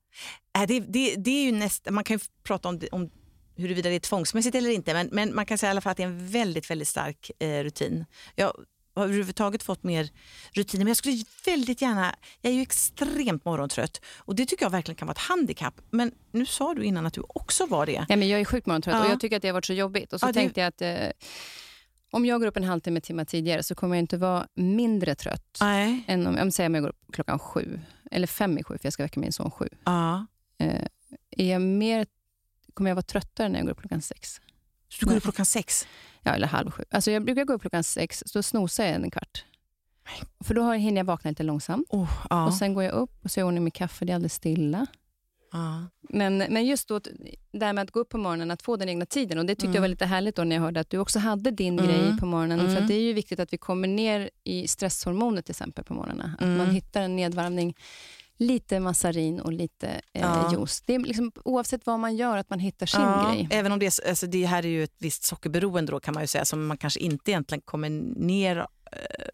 [0.59, 3.11] Äh, det, det, det är ju nästa, man kan ju prata om, om
[3.57, 5.97] huruvida det är tvångsmässigt eller inte men, men man kan säga i alla fall att
[5.97, 8.05] det är en väldigt, väldigt stark eh, rutin.
[8.35, 8.47] Jag
[8.97, 10.09] har överhuvudtaget fått mer
[10.53, 14.71] rutiner men jag skulle väldigt gärna, jag är ju extremt morgontrött och det tycker jag
[14.71, 15.75] verkligen kan vara ett handikapp.
[15.91, 18.07] Men nu sa du innan att du också var det.
[18.09, 19.05] Ja, men jag är sjukt morgontrött Ja.
[19.05, 20.13] och jag tycker att det har varit så jobbigt.
[20.13, 21.09] Och så Ja, det- tänkte jag att eh,
[22.11, 25.59] om jag går upp en halvtimme timme tidigare så kommer jag inte vara mindre trött
[25.61, 26.05] Nej.
[26.07, 28.87] än om, om, säg om jag går upp klockan sju, eller fem i sju, för
[28.87, 29.69] jag ska väcka min son sju.
[29.85, 30.27] Ja.
[30.59, 30.83] Eh,
[31.31, 32.07] är jag mer,
[32.75, 34.41] kommer jag vara tröttare när jag går upp klockan sex?
[34.89, 35.87] Så du går upp klockan sex?
[36.23, 36.85] Ja, eller halv sju.
[36.91, 39.45] Alltså jag brukar gå upp klockan sex, så snosar jag en kvart.
[40.45, 41.87] För då hinner jag vakna lite långsamt.
[41.91, 42.47] Oh, ja.
[42.47, 44.35] Och Sen går jag upp och så gör jag i mitt kaffe, det är alldeles
[44.35, 44.87] stilla.
[45.53, 45.87] ja.
[46.09, 47.01] Men, men just då,
[47.53, 49.39] det här med att gå upp på morgonen, att få den egna tiden.
[49.39, 51.51] Och Det tyckte jag var lite härligt då när jag hörde att du också hade
[51.51, 51.87] din Mm.
[51.91, 52.59] grej på morgonen.
[52.59, 52.83] För Mm.
[52.83, 56.31] att det är ju viktigt att vi kommer ner i stresshormonet till exempel på morgonen.
[56.35, 56.59] Att Mm.
[56.59, 57.75] man hittar en nedvarvning.
[58.39, 60.53] Lite massarin och lite eh, Ja.
[60.53, 60.83] juice.
[60.87, 63.49] Det är liksom, oavsett vad man gör, att man hittar sin Ja, grej.
[63.51, 66.23] Även om det, är alltså det här är ju ett visst sockerberoende då kan man
[66.23, 68.67] ju säga som man kanske inte egentligen kommer ner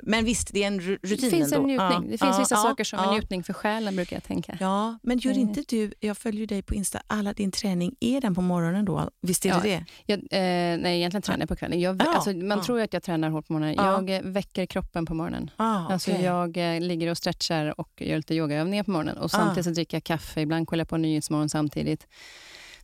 [0.03, 1.79] Men visst, det är en ru- rutin Det finns en njutning.
[1.90, 3.09] Ja, Det finns ja, vissa ja, saker som ja.
[3.09, 4.57] är njutning för själen, brukar jag tänka.
[4.61, 5.49] Ja, men gör Mm.
[5.49, 9.11] inte du, jag följer dig på Insta, alla din träning, är den på morgonen då?
[9.23, 9.85] Visst är det det?
[10.07, 11.81] Jag, eh, nej, egentligen tränar jag på kvällen.
[11.81, 13.75] Jag, Ja, alltså, man tror att jag tränar hårt på morgonen.
[13.79, 13.85] Ja.
[13.92, 15.51] Jag eh, väcker kroppen på morgonen.
[15.57, 19.16] Ah, Alltså jag eh, ligger och stretchar och gör lite yogaövningar på morgonen.
[19.16, 22.07] Och samtidigt så dricker jag kaffe, ibland kollar jag på Nyhetsmorgon samtidigt.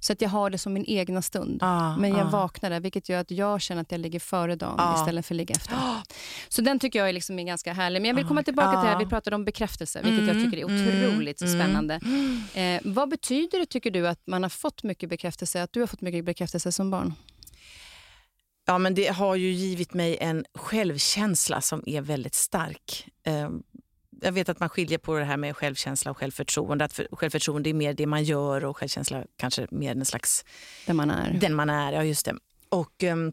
[0.01, 1.59] Så att jag har det som min egna stund.
[1.63, 2.31] Ah, Men jag ah.
[2.31, 4.95] vaknar där, vilket gör att jag känner att jag ligger före dagen Ja.
[5.01, 5.77] istället för att ligga efter.
[6.49, 8.03] Så den tycker jag är, liksom är ganska härlig.
[8.03, 8.99] Men jag vill komma tillbaka till det här, Ja.
[8.99, 12.01] vi pratade om bekräftelse, vilket jag Mm, tycker är otroligt mm, spännande.
[12.55, 15.87] Eh, vad betyder det, tycker du, att man har fått mycket bekräftelse, att du har
[15.87, 17.15] fått mycket bekräftelse som barn?
[18.67, 23.09] Ja, men det har ju givit mig en självkänsla som är väldigt stark.
[23.27, 23.51] Eh,
[24.21, 26.85] Jag vet att man skiljer på det här med självkänsla och självförtroende.
[26.85, 30.45] Att för, självförtroende är mer det man gör och självkänsla kanske mer en slags
[30.87, 31.39] Där man är.
[31.41, 31.93] den man är.
[31.93, 32.35] Ja, just det.
[32.69, 33.33] Och, ehm,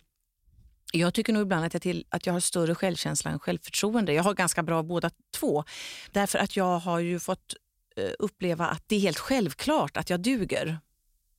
[0.93, 4.13] jag tycker nog ibland att jag, till, att jag har större självkänsla än självförtroende.
[4.13, 5.63] Jag har ganska bra båda två.
[6.12, 7.56] Därför att jag har ju fått
[7.96, 10.80] eh, uppleva att det är helt självklart att jag duger.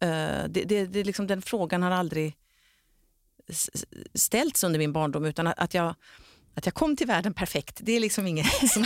[0.00, 0.08] Eh,
[0.48, 2.36] det, det, det, är liksom, den frågan har aldrig
[4.14, 5.94] ställts under min barndom utan att, att, jag,
[6.54, 7.80] att jag kom till världen perfekt.
[7.82, 8.84] Det är liksom inget som...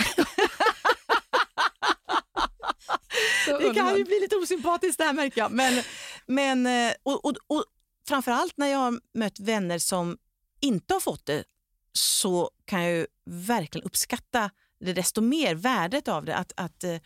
[3.52, 5.52] Det kan ju bli lite osympatiskt det här märker jag.
[5.52, 5.82] Men,
[6.26, 7.64] men, eh, och, och, och
[8.08, 10.18] framförallt när jag har mött vänner som
[10.60, 11.44] inte har fått det
[11.92, 16.36] så kan jag ju verkligen uppskatta det desto mer, värdet av det.
[16.36, 16.96] Att, att, eh,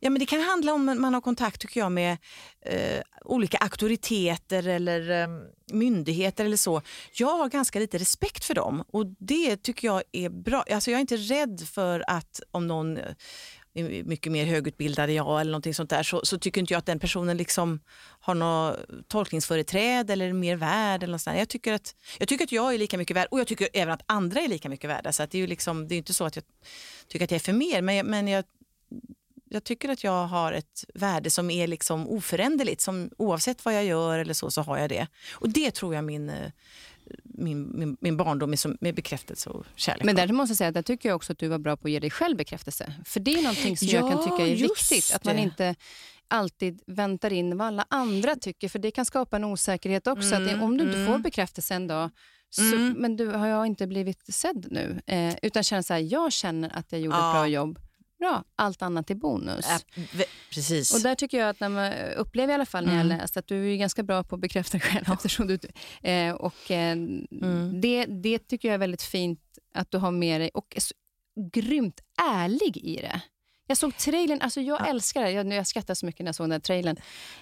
[0.00, 2.16] ja, men det kan handla om att man har kontakt tycker jag med
[2.60, 5.28] eh, olika auktoriteter eller eh,
[5.72, 6.82] myndigheter eller så.
[7.12, 10.64] Jag har ganska lite respekt för dem och det tycker jag är bra.
[10.70, 12.98] Alltså jag är inte rädd för att om någon
[13.82, 16.86] mycket mer högutbildad än jag eller någonting sånt där så, så tycker inte jag att
[16.86, 17.80] den personen liksom
[18.20, 18.76] har något
[19.08, 21.02] tolkningsföreträde eller är mer värd.
[21.02, 23.40] Eller något sånt jag, tycker att, jag tycker att jag är lika mycket värd och
[23.40, 25.12] jag tycker även att andra är lika mycket värda.
[25.12, 26.44] Så att det är ju liksom, det är inte så att jag
[27.08, 28.44] tycker att jag är för mer men, jag, men jag,
[29.48, 32.80] jag tycker att jag har ett värde som är liksom oföränderligt.
[32.80, 35.06] Som, oavsett vad jag gör eller så, så har jag det.
[35.32, 36.50] Och det tror jag min, eh,
[37.24, 40.04] min, min, min barndom som, med bekräftelse och kärlek.
[40.04, 41.92] Men där måste jag säga att jag tycker också att du var bra på att
[41.92, 42.94] ge dig själv bekräftelse.
[43.04, 45.12] För det är någonting som jag Ja, kan tycka är viktigt.
[45.14, 45.42] Att man det.
[45.42, 45.74] inte
[46.28, 48.68] alltid väntar in vad alla andra tycker.
[48.68, 50.34] För det kan skapa en osäkerhet också.
[50.34, 51.12] Mm, att om du inte mm.
[51.12, 52.10] får bekräftelse en dag,
[52.50, 52.92] så, Mm.
[52.98, 55.00] men du, har jag inte blivit sedd nu?
[55.06, 57.30] Eh, utan känner så här, jag känner att jag gjorde Ja.
[57.30, 57.78] ett bra jobb.
[58.18, 59.66] Bra, allt annat är bonus.
[60.12, 60.24] Ve-
[60.54, 60.94] precis.
[60.94, 63.10] Och där tycker jag att när man upplever i alla fall när jag Mm.
[63.12, 65.04] har läst att du är ganska bra på att bekräfta dig själv.
[65.12, 65.58] Eftersom du,
[66.10, 67.80] eh, och, eh, Mm.
[67.80, 69.40] det, det tycker jag är väldigt fint
[69.74, 70.94] att du har med dig och är så
[71.52, 73.20] grymt ärlig i det.
[73.66, 74.86] Jag såg trailern, alltså jag Ja.
[74.86, 75.30] älskar det.
[75.30, 76.96] Jag, jag skrattar så mycket när jag såg den trailern.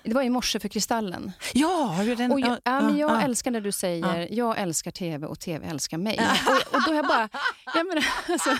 [0.04, 1.32] Det var i morse för Kristallen.
[1.54, 2.32] ja, den?
[2.32, 3.22] Och jag, ja, men jag ja.
[3.22, 6.18] älskar när du säger jag älskar tv och tv älskar mig.
[6.46, 7.28] och, och då är jag bara,
[7.74, 8.50] jag menar, alltså,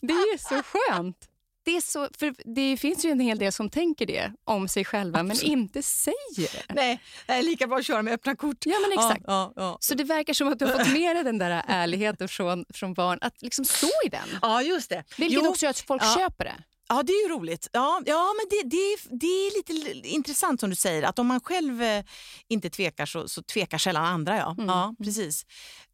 [0.00, 1.28] det är så skönt.
[1.64, 4.84] Det, är så, för det finns ju en hel del som tänker det om sig
[4.84, 5.42] själva Absolut.
[5.42, 6.74] men inte säger det.
[6.74, 8.66] Nej, det är lika bra att köra med öppna kort.
[8.66, 9.24] Ja, men exakt.
[9.26, 9.78] Ja, ja, ja.
[9.80, 12.94] Så det verkar som att du har fått med dig den där ärligheten från, från
[12.94, 14.28] barn, att liksom stå i den.
[14.42, 15.04] Ja, just det.
[15.18, 15.50] Vilket jo.
[15.50, 16.54] också gör att folk köper det.
[16.88, 17.68] Ja, det är ju roligt.
[17.72, 21.40] Ja, ja men det, det, det är lite intressant som du säger, att om man
[21.40, 22.04] själv eh,
[22.48, 24.36] inte tvekar så, så tvekar sällan andra.
[24.36, 24.66] Ja, mm.
[24.66, 25.46] ja precis.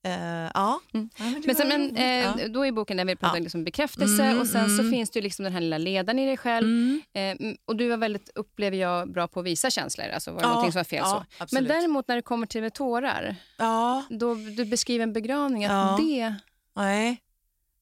[0.09, 0.81] Uh, ja.
[0.95, 1.09] Mm.
[1.19, 2.49] men, men, sen, men eh, ja.
[2.49, 3.43] då är boken där vi pratar ja.
[3.43, 4.77] liksom bekräftelse mm, och sen mm.
[4.77, 6.67] så finns det liksom den här lilla ledaren i dig själv.
[6.67, 7.03] Mm.
[7.13, 10.07] Eh, och du var väldigt, upplever jag, bra på att visa känslor.
[10.07, 11.25] Alltså var det ja, som var fel så.
[11.53, 14.05] Men däremot när det kommer till tårar, ja.
[14.11, 16.35] då du beskriver en begravning, att det
[16.77, 17.23] Nej.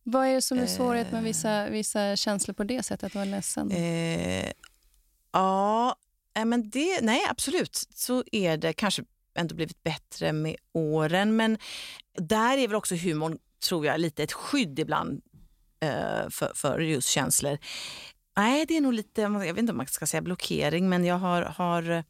[0.03, 3.25] Vad är det som är svårighet med vissa, vissa känslor på det sättet, att vara
[3.25, 3.71] ledsen?
[3.71, 4.53] Eh,
[5.33, 5.97] ja,
[6.45, 9.05] men det, nej absolut så är det kanske
[9.37, 11.37] ändå blivit bättre med åren.
[11.37, 11.59] Men
[12.18, 15.22] där är väl också humorn, tror jag, lite ett skydd ibland
[15.81, 17.59] eh, för, för just känslor.
[18.37, 21.18] Nej, det är nog lite, jag vet inte om man ska säga blockering, men jag
[21.18, 22.03] har, har eh,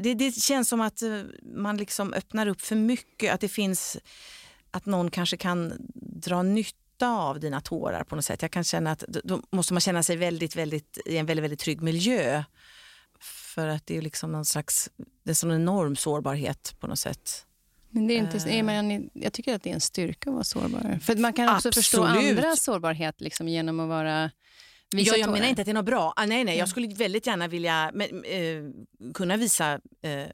[0.00, 3.96] det, det känns som att eh, man liksom öppnar upp för mycket, att det finns
[4.70, 8.42] att någon kanske kan dra nytta av dina tårar på något sätt.
[8.42, 11.60] Jag kan känna att då måste man känna sig väldigt, väldigt, i en väldigt, väldigt
[11.60, 12.44] trygg miljö.
[13.56, 14.90] För att det är liksom någon slags,
[15.22, 17.46] det är som en enorm sårbarhet på något sätt.
[17.90, 20.44] Men det är inte, är man, jag tycker att det är en styrka att vara
[20.44, 20.98] sårbar.
[21.02, 21.74] För man kan också Absolut.
[21.74, 24.30] förstå andras sårbarhet liksom, genom att vara
[24.90, 26.12] ja, jag menar inte att det är något bra.
[26.16, 28.62] Ah, nej, nej, jag skulle väldigt gärna vilja men, eh,
[29.14, 30.26] kunna visa eh,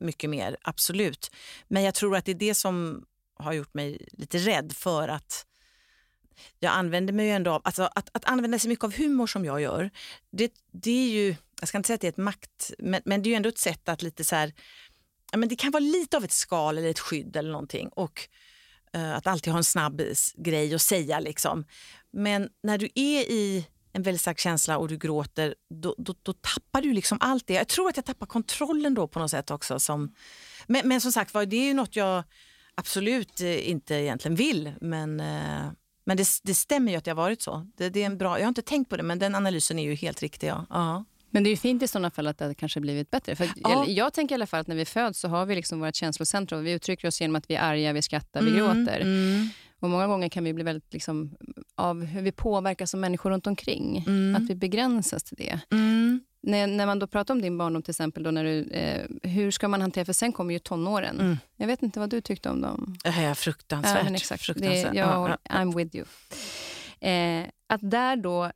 [0.00, 1.30] mycket mer, absolut.
[1.68, 3.04] Men jag tror att det är det som
[3.34, 5.46] har gjort mig lite rädd för att
[6.58, 9.60] jag använder mig ändå av, alltså att, att använda sig mycket av humor som jag
[9.60, 9.90] gör,
[10.30, 13.22] det, det är ju, jag ska inte säga att det är ett makt, men, men
[13.22, 14.52] det är ju ändå ett sätt att lite så här,
[15.32, 18.28] ja, men det kan vara lite av ett skal eller ett skydd eller någonting och
[18.96, 20.02] uh, att alltid ha en snabb
[20.36, 21.64] grej att säga liksom.
[22.12, 26.32] Men när du är i en väldigt stark känsla och du gråter, då, då, då,
[26.32, 27.54] tappar du liksom allt det.
[27.54, 29.80] Jag tror att jag tappar kontrollen då på något sätt också.
[29.80, 30.14] Som,
[30.66, 32.24] men, men som sagt det är ju något jag
[32.74, 34.72] absolut eh, inte egentligen vill.
[34.80, 35.70] Men, eh,
[36.04, 37.66] men det, det stämmer ju att det har varit så.
[37.76, 39.82] Det, det, är en bra, jag har inte tänkt på det, men den analysen är
[39.82, 40.48] ju helt riktig.
[40.48, 40.66] Ja.
[40.70, 41.04] Aha.
[41.32, 43.36] Men det är fint i sådana fall att det kanske blivit bättre.
[43.36, 43.86] För ja.
[43.86, 46.64] Jag tänker i alla fall att när vi föds så har vi liksom vårt känslocentrum.
[46.64, 49.00] Vi uttrycker oss genom att vi är arga, vi skrattar, vi mm, gråter.
[49.00, 49.48] Mm.
[49.80, 51.36] Och Många gånger kan vi bli väldigt, liksom,
[51.74, 54.42] av hur vi påverkas som människor runt omkring, mm.
[54.42, 55.60] att vi begränsas till det.
[55.70, 59.06] Mm när, när man då pratar om din barndom till exempel, då när du, eh,
[59.22, 61.20] hur ska man hantera, för sen kommer ju tonåren.
[61.20, 61.36] Mm.
[61.56, 62.96] Jag vet inte vad du tyckte om dem.
[63.04, 64.06] Ja, fruktansvärt.
[64.08, 64.42] Ja, exakt.
[64.42, 64.92] fruktansvärt.
[64.92, 66.06] Det, jag, I'm with you.
[67.00, 68.50] Eh, att där då,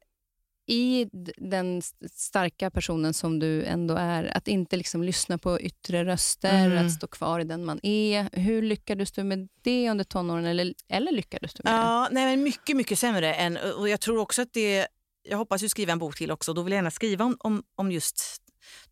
[0.67, 6.67] i den starka personen som du ändå är, att inte liksom lyssna på yttre röster,
[6.67, 6.87] mm.
[6.87, 8.29] att stå kvar i den man är.
[8.33, 10.45] Hur lyckades du med det under tonåren?
[10.45, 12.15] Eller, eller lyckades du med ja, det?
[12.15, 13.35] Nej, men mycket, mycket sämre.
[13.35, 14.87] Än, och jag tror också att det
[15.29, 16.53] jag hoppas ju skriva en bok till också.
[16.53, 18.43] Då vill jag gärna skriva om, om, om just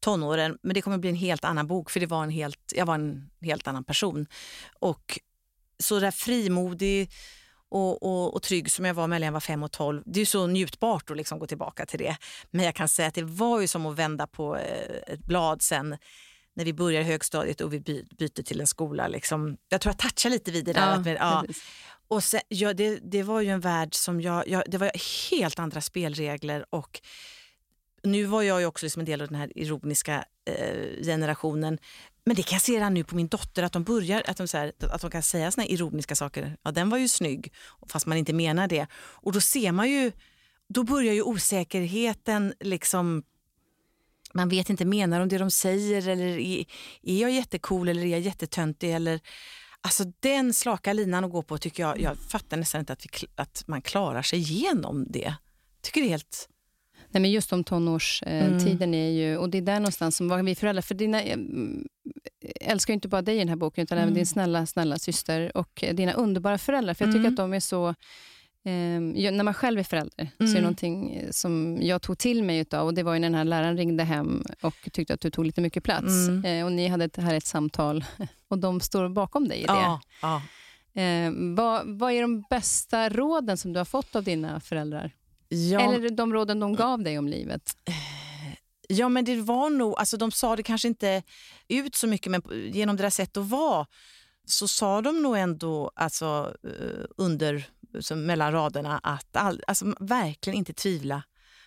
[0.00, 0.58] tonåren.
[0.62, 2.94] Men det kommer bli en helt annan bok för det var en helt, jag var
[2.94, 4.26] en helt annan person.
[4.78, 5.20] Och
[5.78, 7.10] så där frimodig
[7.74, 10.02] och, och, och trygg som jag var mellan jag var 5 och 12.
[10.06, 12.16] Det är så njutbart att liksom gå tillbaka till det.
[12.50, 15.62] Men jag kan säga att det var ju som att vända på eh, ett blad
[15.62, 15.96] sen
[16.56, 17.80] när vi börjar högstadiet och vi
[18.18, 19.08] byter till en skola.
[19.08, 19.56] Liksom.
[19.68, 21.02] Jag tror jag touchar lite vid det där.
[21.06, 21.44] Ja, ja.
[22.08, 24.90] Och sen, ja, det, det var ju en värld som jag, jag, det var
[25.30, 27.00] helt andra spelregler och
[28.02, 31.78] nu var jag ju också liksom en del av den här ironiska eh, generationen.
[32.26, 34.48] Men det kan jag se redan nu på min dotter, att de börjar, att de,
[34.48, 36.56] så här, att de kan säga såna ironiska saker.
[36.62, 37.52] Ja, den var ju snygg,
[37.88, 38.86] fast man inte menar det.
[38.94, 40.12] Och då ser man ju,
[40.68, 43.22] då börjar ju osäkerheten liksom
[44.36, 46.64] man vet inte, menar de det de säger eller är,
[47.02, 49.20] är jag jättecool eller är jag jättetöntig eller
[49.86, 53.26] Alltså den slaka linan att gå på tycker jag, jag fattar nästan inte att, vi,
[53.34, 55.34] att man klarar sig igenom det.
[55.80, 56.48] tycker det är helt...
[57.14, 58.94] Nej, men just om tonårstiden mm.
[58.94, 61.88] är ju, och det är där någonstans som vi föräldrar, för dina, jag mm,
[62.60, 64.02] älskar ju inte bara dig i den här boken, utan mm.
[64.02, 67.32] även din snälla, snälla syster och dina underbara föräldrar, för jag tycker mm.
[67.32, 67.94] att de är så
[68.66, 70.30] Eh, när man själv är förälder mm.
[70.38, 70.62] så är det mm.
[70.62, 73.76] någonting som jag tog till mig utav och det var ju när den här läraren
[73.76, 76.28] ringde hem och tyckte att du tog lite mycket plats.
[76.44, 78.04] Eh, och Ni hade ett härligt samtal
[78.48, 79.72] och de står bakom dig i det.
[79.72, 80.42] Ja, ja.
[81.02, 85.12] Eh, vad, vad är de bästa råden som du har fått av dina föräldrar?
[85.48, 85.80] Ja.
[85.80, 87.76] Eller de råden de gav dig om livet?
[88.88, 91.22] Ja, men det var nog, alltså de sa det kanske inte
[91.68, 93.86] ut så mycket, men genom deras sätt att vara
[94.46, 97.66] så sa de nog ändå alltså, eh, under
[98.00, 101.22] som mellan raderna att all, alltså, verkligen inte tvivla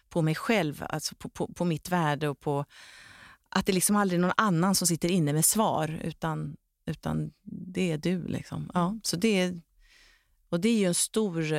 [0.09, 2.65] på mig själv, alltså på, på, på, mitt värde och på
[3.49, 7.91] att det liksom aldrig är någon annan som sitter inne med svar utan, utan det
[7.91, 8.27] är du.
[8.27, 8.71] Liksom.
[8.73, 9.61] Ja, så det är,
[10.49, 11.53] och det är ju en stor,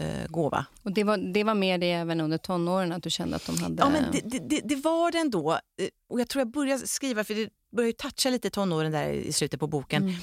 [0.00, 0.66] eh, gåva.
[0.82, 3.58] Och det var, det var mer det även under tonåren, att du kände att de
[3.58, 3.82] hade...
[3.82, 5.52] Ja, men det, det, det var det ändå.
[5.52, 9.32] Eh, Och jag tror jag började skriva, för det började toucha lite tonåren där i
[9.32, 10.02] slutet på boken.
[10.02, 10.14] Mm.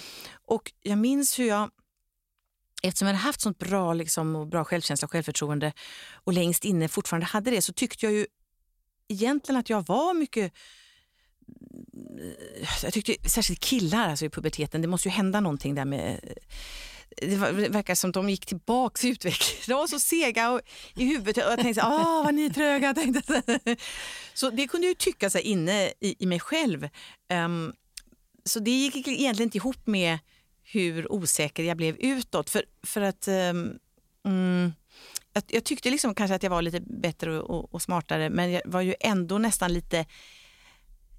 [0.46, 1.70] Och jag minns hur jag,
[2.84, 5.74] eftersom jag hade haft sånt bra, liksom, och bra självkänsla och självförtroende
[6.14, 8.26] och längst inne fortfarande hade det, så tyckte jag ju
[9.08, 10.54] egentligen att jag var mycket
[12.84, 16.20] jag tyckte särskilt killar alltså i puberteten, det måste ju hända någonting där med
[17.22, 17.36] det,
[17.70, 19.64] verkar som att de gick tillbaka i utvecklingen.
[19.68, 20.62] De var så sega och,
[20.96, 22.94] i huvudet och jag tänkte så, ah vad ni är tröga.
[22.94, 23.44] Tänkte.
[24.34, 26.90] Så det kunde jag tycka så här, inne i, i mig själv.
[27.34, 27.74] Um,
[28.44, 30.20] så det gick egentligen inte ihop med
[30.64, 32.50] hur osäker jag blev utåt.
[32.50, 33.80] För, för att um,
[34.26, 34.74] mm,
[35.34, 38.52] jag, jag tyckte liksom kanske att jag var lite bättre och, och, och smartare men
[38.52, 40.06] jag var ju ändå nästan lite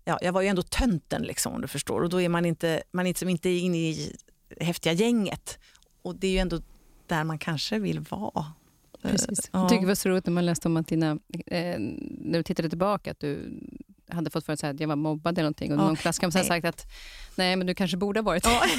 [0.09, 2.03] Ja, jag var ju ändå tönten liksom, om du förstår.
[2.03, 4.17] Och då är man inte, man är liksom inte inne i
[4.61, 5.59] häftiga gänget.
[6.09, 6.61] Och det är ju ändå
[7.07, 8.45] där man kanske vill vara.
[9.03, 9.39] Precis.
[9.39, 11.11] Eh, Jag tycker det var så roligt när man läste om att dina,
[11.47, 13.61] eh, när du tittade tillbaka, att du
[14.11, 16.47] hade fått för sig att jag var mobbad eller någonting och Ja, någon klasskamrat hade
[16.47, 16.87] sagt att
[17.37, 18.45] nej men du kanske borde ha varit.
[18.45, 18.63] Ja.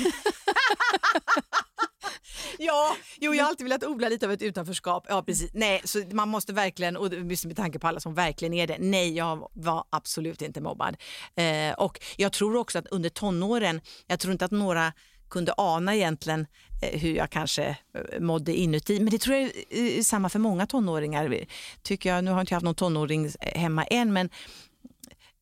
[2.60, 5.06] ja, jo, jag har alltid velat odla lite av ett utanförskap.
[5.10, 5.50] Ja, precis.
[5.54, 8.78] Nej, så man måste verkligen, och just med tanke på alla som verkligen är det,
[8.80, 10.98] nej, jag var absolut inte mobbad.
[11.36, 14.94] Eh, och jag tror också att under tonåren, jag tror inte att några
[15.30, 16.48] kunde ana egentligen
[16.82, 17.64] eh, hur jag kanske
[18.14, 19.00] eh, mådde inuti.
[19.00, 21.46] Men det tror jag är eh, samma för många tonåringar.
[21.82, 24.30] Tycker jag, nu har inte jag haft någon tonåring hemma än, men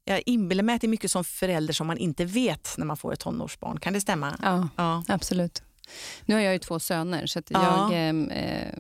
[0.06, 2.97] jag inbillar mig att det är mycket som förälder som man inte vet när man
[2.97, 3.80] får ett tonårsbarn.
[3.80, 4.38] Kan det stämma?
[4.43, 5.04] Ja, Ja.
[5.08, 5.62] absolut.
[6.26, 7.93] Nu har jag ju två söner, så att Ja.
[7.93, 8.73] jag, eh,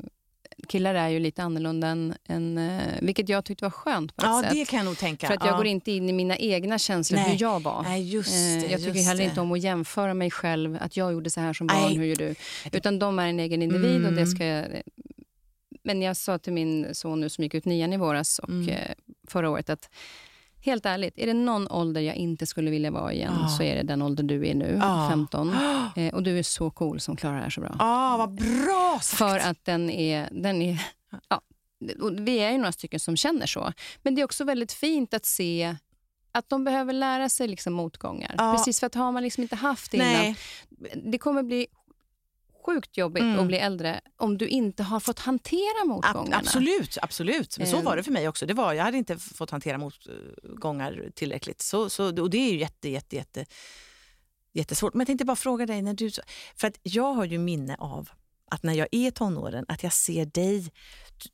[0.67, 4.27] killar är ju lite annorlunda än, än eh, vilket jag tyckte var skönt på ett
[4.31, 4.51] Ja, sätt.
[4.53, 5.27] det kan jag nog tänka.
[5.27, 5.57] För att jag ja.
[5.57, 7.29] går inte in i mina egna känslor, Nej.
[7.31, 7.83] hur jag var.
[7.83, 8.65] Nej, just det.
[8.65, 9.29] Eh, jag tycker just heller det.
[9.29, 11.97] inte om att jämföra mig själv, att jag gjorde så här som barn, Nej.
[11.97, 12.35] hur gör du?
[12.71, 14.27] Utan de är en egen individ och det Mm.
[14.27, 14.65] ska jag...
[15.83, 18.69] Men jag sa till min son nu som gick ut nian i våras och Mm.
[18.69, 18.91] eh,
[19.27, 19.89] förra året att
[20.67, 23.47] helt ärligt, är det någon ålder jag inte skulle vilja vara igen Ja.
[23.47, 25.07] så är det den ålder du är nu, Ja.
[25.09, 25.55] 15.
[25.95, 27.75] Eh, och du är så cool som klarar det här så bra.
[27.79, 29.17] Ja, vad bra sagt.
[29.17, 30.29] För att den är...
[30.31, 30.81] Den är
[31.29, 31.41] ja,
[32.19, 33.73] vi är ju några stycken som känner så.
[34.03, 35.75] Men det är också väldigt fint att se
[36.31, 38.35] att de behöver lära sig liksom motgångar.
[38.37, 38.53] Ja.
[38.57, 40.09] Precis för att har man liksom inte haft det innan.
[40.11, 40.35] Nej.
[41.11, 41.67] Det kommer bli
[42.67, 43.39] sjukt jobbigt Mm.
[43.39, 46.37] att bli äldre om du inte har fått hantera motgångarna.
[46.37, 47.57] absolut, absolut.
[47.57, 47.83] Men så Eh.
[47.83, 48.45] var det för mig också.
[48.45, 51.61] Det var, jag hade inte fått hantera motgångar tillräckligt.
[51.61, 53.45] Så, så, och det är ju jätte, jätte, jätte,
[54.53, 54.93] jättesvårt.
[54.93, 56.11] Men jag tänkte bara fråga dig, när du,
[56.55, 58.09] för att jag har ju minne av
[58.51, 60.71] att när jag är tonåren, att jag ser dig.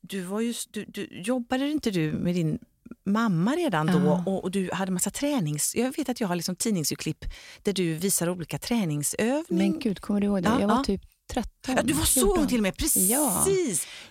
[0.02, 2.60] Du, var ju, du, du, jobbade inte du med din
[3.06, 4.24] mamma redan då Ja.
[4.26, 5.76] och, och du hade massa tränings...
[5.76, 7.26] Jag vet att jag har liksom tidningsurklipp
[7.64, 9.72] där du visar olika träningsövningar.
[9.72, 10.50] Men gud, kommer du ihåg det?
[10.50, 10.84] Ja, jag var ja.
[10.84, 11.76] typ 13.
[11.76, 12.40] Ja, du var så 14.
[12.42, 13.10] ung till och med, precis!
[13.12, 13.46] Ja.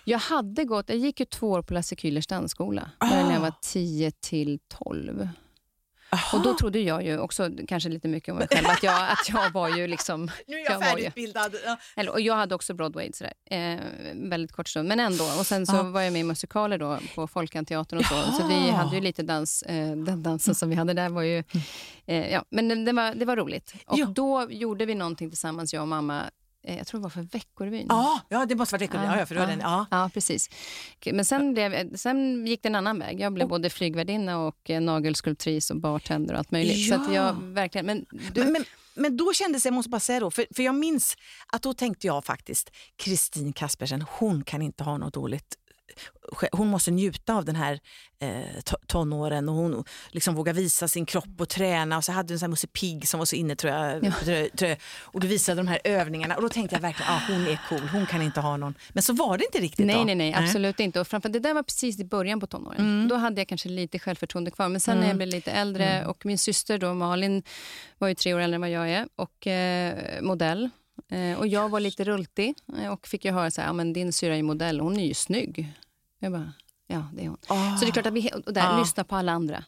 [0.03, 3.05] Jag hade gått, jag gick ju två år på Lasse Kühlers dansskola, Ah.
[3.09, 5.29] när jag var 10 till 12.
[6.33, 9.29] Och då trodde jag ju också, kanske lite mycket om mig själv, att jag, att
[9.29, 10.25] jag var ju liksom...
[10.47, 11.55] nu är jag jag ju- färdigutbildad.
[11.65, 11.77] Ja.
[11.95, 13.79] Eller, och jag hade också Broadway, sådär, eh,
[14.13, 15.23] väldigt kort stund, men ändå.
[15.39, 15.83] Och sen så Ja.
[15.83, 18.15] var jag med i musikaler då, på Folkanteatern och så.
[18.39, 19.61] Så vi hade ju lite dans.
[19.61, 21.43] Eh, den dansen som vi hade där var ju...
[22.05, 23.73] Eh, ja, men det, det, var, det var roligt.
[23.85, 24.05] Och Ja.
[24.05, 26.23] då gjorde vi någonting tillsammans, jag och mamma.
[26.63, 27.85] Eh, jag tror det var för Veckorevyn.
[27.89, 29.03] Ja, ja, det måste vara veckan.
[29.03, 29.59] Ja, ja, för var den.
[29.59, 29.85] Ja.
[29.91, 30.49] Ja, precis.
[31.11, 33.19] Men sen, blev, sen gick det en annan väg.
[33.19, 36.87] Jag blev både flygvärdinna och eh, nagelskulptris och bartender och allt möjligt.
[36.89, 37.13] Så Ja.
[37.13, 37.85] jag verkligen...
[37.85, 38.63] Men du, Men, men,
[38.95, 41.73] men då kändes det, jag måste bara säga då, för, för jag minns att då
[41.73, 45.55] tänkte jag faktiskt, Kristin Kaspersen, hon kan inte ha något dåligt
[46.51, 47.79] hon måste njuta av den här
[48.19, 48.27] eh,
[48.65, 51.97] to- tonåren och hon liksom vågar visa sin kropp och träna.
[51.97, 54.05] Och så hade du en Musse Pigg som var så inne tror jag.
[54.05, 54.11] Ja.
[54.23, 57.47] Trö, trö, och du visade de här övningarna och då tänkte jag verkligen ah, hon
[57.47, 58.73] är cool, hon kan inte ha någon.
[58.89, 60.03] Men så var det inte riktigt Nej, då.
[60.03, 60.99] nej, nej, absolut inte.
[60.99, 63.07] Och framför, det där var precis i början på tonåren.
[63.07, 64.69] Då hade jag kanske lite självförtroende kvar.
[64.69, 67.43] Men sen när jag blev lite äldre och min syster då, Malin
[67.97, 70.69] var ju tre år äldre än vad jag är och eh, modell.
[71.09, 73.93] Eh, och jag var lite rultig eh, och fick ju höra så här, ja, men
[73.93, 75.73] din syra är modell, hon är ju snygg.
[76.19, 76.53] Jag bara,
[76.87, 77.37] ja det är hon.
[77.47, 77.77] Ah.
[77.77, 78.79] Så det är klart att vi och där, Ja.
[78.79, 79.63] lyssna på alla andra.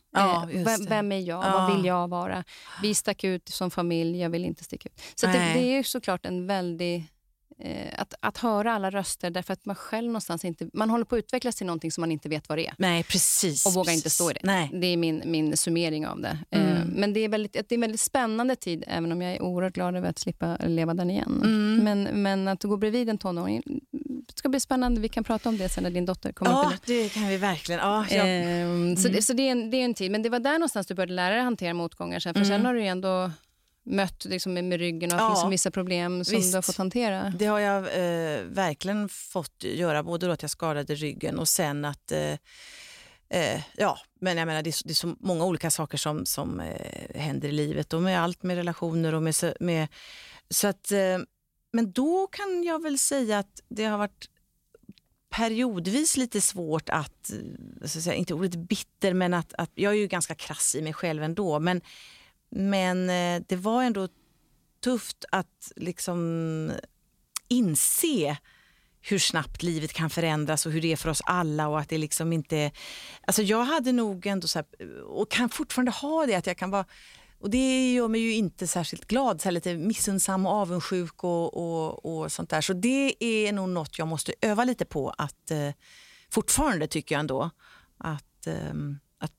[0.51, 1.45] Just vem, vem är jag?
[1.45, 1.51] Ja.
[1.51, 2.43] Vad vill jag vara?
[2.81, 5.01] Vi stack ut som familj, jag vill inte sticka ut.
[5.15, 7.11] Så det, det är ju såklart en väldig...
[7.59, 10.69] Eh, att, att höra alla röster därför att man själv någonstans inte...
[10.73, 12.75] Man håller på att utvecklas till någonting som man inte vet vad det är.
[12.77, 13.65] Nej, precis.
[13.65, 14.15] Och vågar inte precis.
[14.15, 14.39] stå i det.
[14.43, 14.69] Nej.
[14.73, 16.37] Det är min, min summering av det.
[16.51, 16.74] Mm.
[16.95, 19.73] Men det är, väldigt, det är en väldigt spännande tid, även om jag är oerhört
[19.73, 21.41] glad över att slippa leva den igen.
[21.43, 21.83] Mm.
[21.83, 23.61] Men, men att gå bredvid en tonåring,
[24.27, 25.01] det ska bli spännande.
[25.01, 27.27] Vi kan prata om det sen när din dotter kommer upp i Ja, det kan
[27.27, 27.81] vi verkligen.
[27.81, 30.11] Ja, jag, Ehm, Så, det, så det, är en, det är en tid.
[30.11, 32.19] Men det var där någonstans du började lära dig hantera motgångar.
[32.19, 32.49] Sen, för Mm.
[32.57, 33.31] sen har du ju ändå
[33.87, 36.51] mött liksom, med, med ryggen och Ja, liksom, vissa problem som visst.
[36.51, 37.33] du har fått hantera?
[37.39, 41.85] Det har jag eh, verkligen fått göra, både då att jag skadade ryggen och sen
[41.85, 42.31] att eh,
[43.29, 46.25] eh, ja, men jag menar det är, så- det är så många olika saker som,
[46.25, 49.87] som eh, händer i livet och med allt med relationer och med, med
[50.49, 51.17] så att eh,
[51.73, 54.29] men då kan jag väl säga att det har varit
[55.29, 59.93] periodvis lite svårt att, eh, så att säga, inte ordet bitter, men att, att jag
[59.93, 61.81] är ju ganska krass i mig själv ändå, men,
[62.49, 64.07] men eh, det var ändå
[64.83, 66.71] tufft att liksom
[67.47, 68.37] inse
[69.07, 71.97] hur snabbt livet kan förändras och hur det är för oss alla och att det
[71.97, 72.71] liksom inte...
[73.27, 76.69] Alltså jag hade nog ändå så här, och kan fortfarande ha det att jag kan
[76.71, 76.85] vara
[77.39, 81.57] och det gör mig ju inte särskilt glad, så här lite missunnsam och avundsjuk och,
[81.57, 82.61] och, och sånt där.
[82.61, 85.69] Så det är nog något jag måste öva lite på att eh,
[86.29, 87.49] fortfarande tycker jag ändå
[87.97, 88.73] att, eh,
[89.19, 89.31] att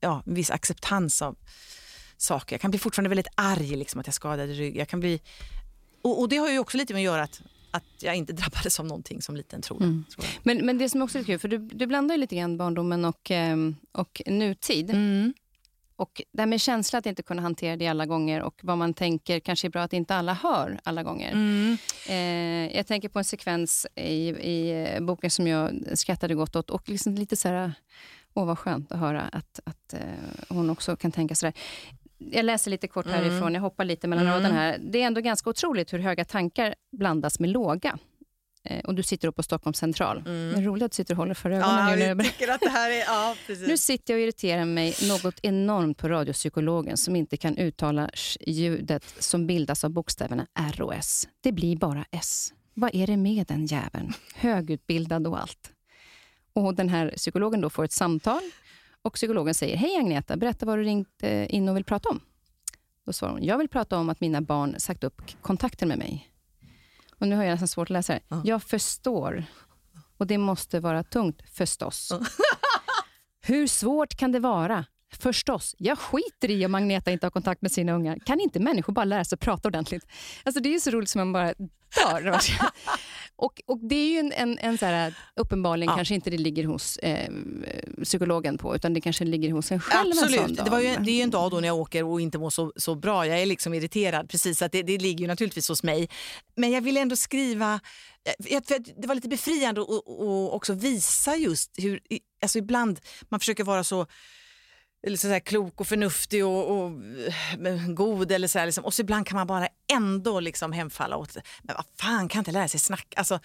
[0.00, 1.36] ja, en viss acceptans av
[2.16, 2.54] saker.
[2.54, 4.76] Jag kan bli fortfarande väldigt arg liksom att jag skadade rygg.
[4.76, 5.20] Jag kan bli,
[6.02, 7.40] och, och det har ju också lite med att göra att,
[7.70, 9.78] att jag inte drabbades av någonting som liten tror.
[9.78, 10.26] Tror jag.
[10.42, 13.04] Men, men det som också är kul, för du, du blandar ju lite grann barndomen
[13.04, 14.90] och, ehm, och nutid.
[14.90, 15.34] Mm.
[15.96, 18.94] Och det här med känsla att inte kunna hantera det alla gånger och vad man
[18.94, 21.32] tänker kanske är bra att inte alla hör alla gånger.
[21.32, 21.76] Mm.
[22.08, 26.70] Eh, jag tänker på en sekvens i, i eh, boken som jag skrattade gott åt
[26.70, 27.72] och liksom lite så här,
[28.34, 30.00] åh vad skönt att höra att, att eh,
[30.48, 31.54] hon också kan tänka sådär.
[32.32, 34.34] Jag läser lite kort härifrån, jag hoppar lite mellan Mm.
[34.36, 34.78] raderna här.
[34.80, 37.98] Det är ändå ganska otroligt hur höga tankar blandas med låga.
[38.64, 40.22] Eh, och du sitter upp på Stockholms central.
[40.24, 42.02] Det är roligt att du sitter och håller för ögonen Ja, nu.
[42.04, 42.98] jag tycker att det här är...
[42.98, 43.68] Ja, precis.
[43.68, 49.14] Nu sitter jag och irriterar mig något enormt på radiopsykologen som inte kan uttala sh-ljudet
[49.18, 51.28] som bildas av bokstäverna R och S.
[51.40, 52.52] Det blir bara S.
[52.74, 54.12] Vad är det med den jäveln?
[54.34, 55.70] Högutbildad och allt.
[56.52, 58.40] Och den här psykologen då får ett samtal
[59.02, 62.20] och psykologen säger Hej Agneta, berätta vad du ringt eh, in och vill prata om.
[63.06, 66.30] Då svarar hon, jag vill prata om att mina barn sagt upp kontakten med mig.
[67.18, 68.20] Och nu har jag nästan svårt att läsa det.
[68.28, 68.42] Ja.
[68.44, 69.44] Jag förstår.
[70.16, 72.12] Och det måste vara tungt, förstås.
[73.40, 74.84] Hur svårt kan det vara?
[75.18, 75.74] Förstås.
[75.78, 78.18] Jag skiter i om Agneta inte har kontakt med sina ungar.
[78.26, 80.06] Kan inte människor bara lära sig prata ordentligt?
[80.44, 81.54] Alltså det är ju så roligt som man bara
[81.96, 82.38] dör.
[83.36, 85.96] och, och det är ju en, en, en så här, uppenbarligen Ja.
[85.96, 87.32] kanske inte det ligger hos eh,
[88.04, 90.56] psykologen på, utan det kanske ligger hos en själv en Absolut.
[90.56, 90.66] dag.
[90.66, 92.50] Det, var ju, det är ju en dag då när jag åker och inte mår
[92.50, 93.26] så, så bra.
[93.26, 94.30] Jag är liksom irriterad.
[94.30, 96.08] Precis, så att det, det ligger ju naturligtvis hos mig.
[96.56, 97.80] Men jag vill ändå skriva...
[98.56, 99.88] Att det var lite befriande att
[100.52, 102.00] också visa just hur...
[102.42, 104.06] Alltså ibland man försöker vara så
[105.06, 106.92] eller så här klok och förnuftig och, och
[107.94, 108.32] god.
[108.32, 108.84] Eller så här, liksom.
[108.84, 112.52] Och så ibland kan man bara ändå liksom hemfalla åt men vad fan kan inte
[112.52, 113.18] lära sig snacka.
[113.18, 113.40] Alltså,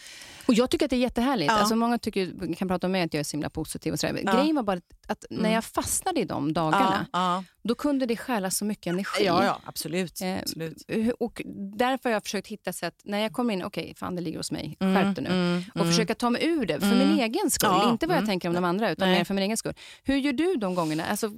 [0.45, 1.51] Och jag tycker att det är jättehärligt.
[1.51, 1.57] Ja.
[1.57, 3.93] Alltså många tycker, kan prata om mig att jag är så himla positiv.
[3.93, 4.13] Och sådär.
[4.13, 4.19] Ja.
[4.21, 4.35] Mm.
[4.35, 8.51] Grejen var bara att när jag fastnade i de dagarna, ja, då kunde det stjäla
[8.51, 9.25] så mycket energi.
[9.25, 10.21] ja, ja, absolut.
[10.21, 10.85] Eh, absolut.
[11.19, 11.41] Och
[11.75, 14.51] därför har jag försökt hitta sätt, när jag kommer in, okej, fan det ligger hos
[14.51, 15.63] mig, Mm, skärp nu.
[15.81, 17.89] och försöka ta mig ur det, för min egen skull.
[17.89, 18.27] Inte vad jag mm.
[18.29, 19.17] tänker om de andra, utan Nej.
[19.17, 19.73] mer för min egen skull.
[20.03, 21.05] Hur gör du de gångerna?
[21.05, 21.31] Alltså,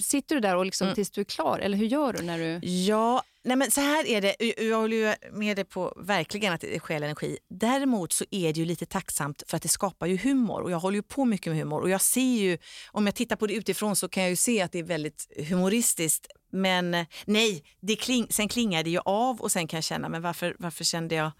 [0.00, 0.94] sitter du där och liksom, Mm.
[0.94, 2.22] tills du är klar, eller hur gör du?
[2.22, 2.66] när du...
[2.66, 4.62] Ja, nej men så här är det.
[4.68, 7.38] Jag håller ju med dig på verkligen att det stjäl energi.
[7.50, 10.78] Däremot så är det ju lite tacksamt för att det skapar ju humor och jag
[10.78, 12.58] håller ju på mycket med humor och jag ser ju,
[12.92, 15.26] om jag tittar på det utifrån så kan jag ju se att det är väldigt
[15.48, 16.26] humoristiskt.
[16.52, 20.22] Men nej, det kling, sen klingar det ju av och sen kan jag känna, men
[20.22, 21.30] varför, varför kände jag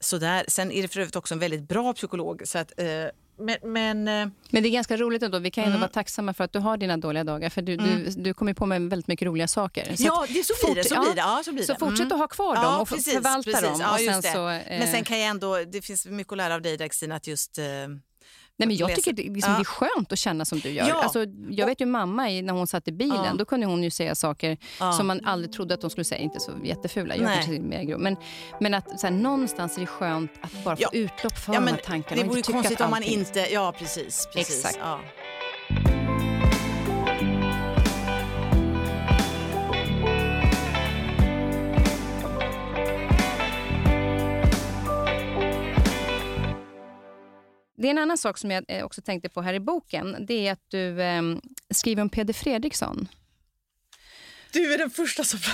[0.00, 0.44] sådär?
[0.48, 2.42] Sen är det för övrigt också en väldigt bra psykolog.
[2.44, 2.86] Så att, eh,
[3.38, 5.38] men, men eh, Men det är ganska roligt ändå.
[5.38, 5.80] Vi kan ju ändå Mm.
[5.80, 7.50] vara tacksamma för att du har dina dåliga dagar.
[7.50, 9.96] För du, du, du kommer på med väldigt mycket roliga saker.
[9.96, 10.84] Så ja, det, så blir det.
[10.88, 11.20] Så fort- blir det.
[11.20, 11.78] Ja, så blir Så det.
[11.78, 12.12] fortsätt Mm.
[12.12, 13.68] att ha kvar dem Ja, och precis, förvalta precis.
[13.68, 13.80] dem.
[13.80, 16.54] Ja, och sen så, eh, Men sen kan jag ändå, det finns mycket att lära
[16.54, 17.58] av dig Daxin att just...
[17.58, 17.64] Eh,
[18.58, 18.96] Nej, men jag läsa.
[19.00, 19.58] tycker det, liksom, Ja.
[19.58, 20.88] det är skönt att känna som du gör.
[20.88, 21.02] Ja.
[21.02, 23.32] Alltså, jag vet ju mamma, när hon satt i bilen, Ja.
[23.38, 24.92] då kunde hon ju säga saker Ja.
[24.92, 26.20] som man aldrig trodde att de skulle säga.
[26.20, 27.34] Inte så jättefula, jag Nej.
[27.34, 28.00] kanske är mer grov.
[28.00, 28.16] Men,
[28.60, 31.66] men att så här, någonstans är det skönt att bara få utlopp för ja, de
[31.66, 32.22] här tankarna.
[32.22, 33.40] det vore konstigt om man inte...
[33.40, 34.28] Ja, precis.
[34.34, 34.64] precis.
[34.64, 34.78] Exakt.
[47.76, 50.16] Det är en annan sak som jag eh, också tänkte på här i boken.
[50.26, 51.22] Det är att du eh,
[51.70, 53.08] skriver om Peder Fredriksson.
[54.52, 55.38] Du är den första som...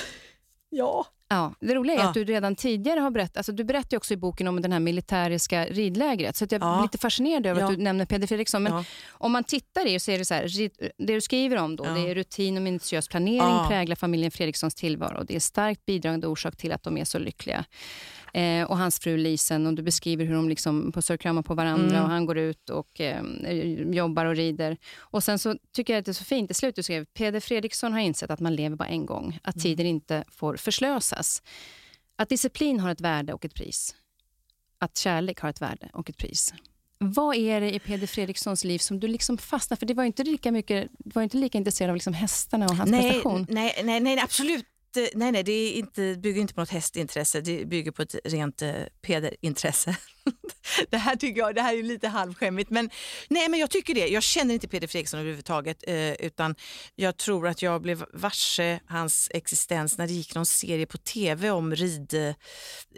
[0.75, 1.07] Ja.
[1.29, 2.09] Ja, det roliga är Ja.
[2.09, 4.81] att du redan tidigare har berättat, alltså du berättar också i boken om den här
[4.81, 6.75] militäriska ridlägret, så att jag Ja.
[6.77, 7.67] blir lite fascinerad över Ja.
[7.71, 8.63] att du nämner Peder Fredriksson.
[8.63, 11.77] Men om man tittar i det så är det så här, det du skriver om
[11.77, 15.25] då, det är rutin och minutiös planering präglar familjen Fredrikssons tillvaro.
[15.25, 17.65] Det är starkt bidragande orsak till att de är så lyckliga.
[18.35, 21.55] Eh, och hans fru Lisen och du beskriver hur de liksom pussar och kramar på
[21.55, 22.03] varandra Mm.
[22.05, 23.23] och han går ut och eh,
[23.95, 24.77] jobbar och rider.
[24.99, 27.41] Och sen så tycker jag att det är så fint i slutet du skrev, Peder
[27.41, 29.63] Fredriksson har insett att man lever bara en gång, att Mm.
[29.63, 31.43] tiden inte får förslösas.
[32.17, 33.95] Att disciplin har ett värde och ett pris.
[34.79, 36.55] Att kärlek har ett värde och ett pris.
[36.99, 39.87] Vad är det i Peder Fredrikssons liv som du liksom fastnar för?
[39.87, 42.91] Det var inte lika, mycket, du var inte lika intresserad av liksom hästarna och hans
[42.91, 43.47] nej, prestation.
[43.51, 44.67] nej, nej, nej, absolut
[44.97, 48.15] eh, Nej, nej, det är inte, bygger inte på något hästintresse, det bygger på ett
[48.25, 48.73] rent eh,
[49.03, 49.97] pederintresse.
[50.91, 52.91] det här tycker jag det här är lite halvskämmigt, men,
[53.29, 54.09] nej, men jag tycker det.
[54.09, 56.55] Jag känner inte Peder Fredriksson överhuvudtaget, eh, utan
[56.95, 61.51] jag tror att jag blev varse hans existens när det gick någon serie på tv
[61.51, 62.35] om rid, eh,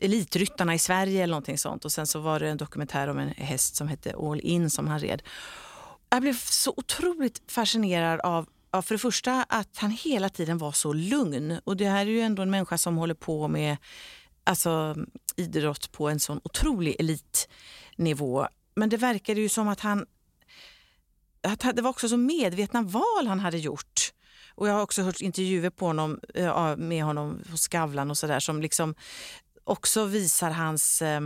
[0.03, 1.84] elitryttarna i Sverige eller någonting sånt.
[1.84, 4.86] Och sen så var det en dokumentär om en häst som hette All In som
[4.88, 5.22] han red.
[6.11, 10.72] Jag blev så otroligt fascinerad av Ja, för det första att han hela tiden var
[10.72, 11.61] så lugn.
[11.64, 13.77] Och det här är ju ändå en människa som håller på med
[14.45, 14.97] alltså,
[15.37, 18.47] idrott på en sån otrolig elitnivå.
[18.75, 20.07] Men det verkade ju som att han...
[21.43, 24.12] Att det var också så medvetna val han hade gjort.
[24.55, 28.41] Och jag har också hört intervjuer på honom, eh, med honom på Skavlan och sådär
[28.41, 28.95] som liksom
[29.64, 31.20] också visar hans eh,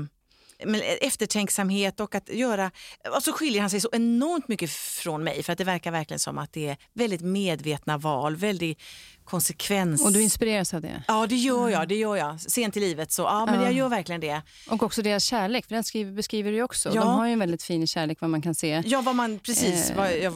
[1.00, 2.70] eftertänksamhet och att göra...
[3.16, 6.18] Och så skiljer han sig så enormt mycket från mig för att det verkar verkligen
[6.18, 8.78] som att det är väldigt medvetna val, väldigt
[9.24, 10.04] konsekvens...
[10.04, 11.02] Och du inspireras av det?
[11.08, 11.88] Ja, det gör jag.
[11.88, 12.40] det gör jag.
[12.40, 13.62] Sent i livet så, ja men Ja.
[13.64, 14.42] jag gör verkligen det.
[14.70, 16.88] Och också deras kärlek, för den skriver, beskriver du ju också.
[16.94, 17.00] Ja.
[17.00, 18.82] De har ju en väldigt fin kärlek vad man kan se.
[18.86, 19.90] Ja, vad man precis...
[19.90, 20.32] Eh, vad, jag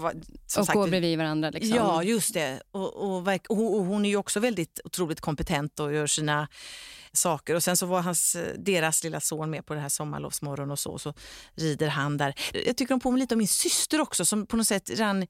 [0.47, 1.51] som och sagt, går bredvid varandra.
[1.51, 1.77] Liksom.
[1.77, 2.61] Ja, just det.
[2.71, 6.49] Och, och, och, och hon är ju också väldigt otroligt kompetent och gör sina
[7.13, 7.55] saker.
[7.55, 10.79] Och sen så var hans, eh, deras lilla son med på det här sommarlovsmorgon och
[10.79, 11.15] så, och så
[11.55, 12.35] rider han där.
[12.53, 15.23] Jag tycker de påminner lite om min syster också som på något sätt redan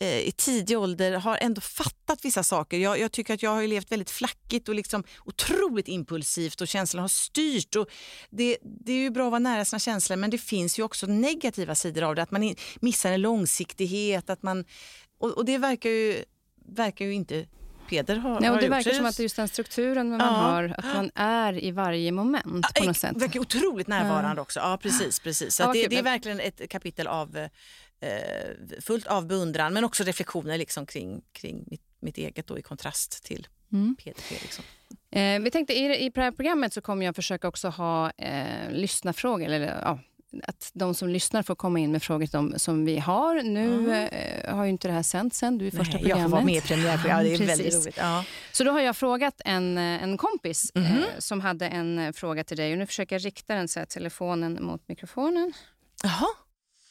[0.00, 2.78] eh, i tidig ålder har ändå fattat vissa saker.
[2.78, 6.68] Jag, jag tycker att jag har ju levt väldigt flackigt och liksom otroligt impulsivt och
[6.68, 7.76] känslorna har styrt.
[7.76, 7.88] Och
[8.30, 11.06] det, det är ju bra att vara nära sina känslor men det finns ju också
[11.06, 12.22] negativa sidor av det.
[12.22, 14.30] Att man missar en långsiktighet.
[14.30, 14.64] Att man,
[15.18, 16.24] och, och det verkar ju,
[16.66, 17.46] verkar ju inte
[17.90, 18.72] Peder ha, Nej, och det gjort.
[18.72, 20.26] verkar som att just den strukturen man Ja.
[20.26, 23.16] har, att man är i varje moment på något sätt.
[23.16, 24.60] verkar otroligt närvarande också.
[24.60, 25.20] Ja, precis.
[25.20, 25.54] precis.
[25.54, 28.08] Så Ja, det, det är verkligen ett kapitel av, eh,
[28.80, 33.24] fullt av beundran men också reflektioner liksom kring, kring mitt, mitt eget då, i kontrast
[33.24, 33.96] till Mm.
[34.04, 34.64] Peder Fredriksson.
[35.12, 39.46] Eh, vi tänkte i, i programmet så kommer jag försöka också ha eh, lyssnarfrågor.
[39.46, 39.98] Eller, ja,
[40.42, 43.42] att de som lyssnar får komma in med frågor som, som vi har.
[43.42, 45.58] Nu eh, har ju inte det här sänts än.
[45.58, 46.20] Du är första Nej, programmet.
[46.22, 47.16] jag får vara med i premiärprogram.
[47.18, 47.48] Ja, det är Precis.
[47.58, 47.96] väldigt roligt.
[47.98, 48.24] Ja.
[48.52, 50.84] Så då har jag frågat en, eh, en kompis Mhm.
[50.86, 52.72] eh, som hade en eh, fråga till dig.
[52.72, 55.52] Och nu försöker jag rikta den så här, telefonen mot mikrofonen.
[56.02, 56.26] Jaha.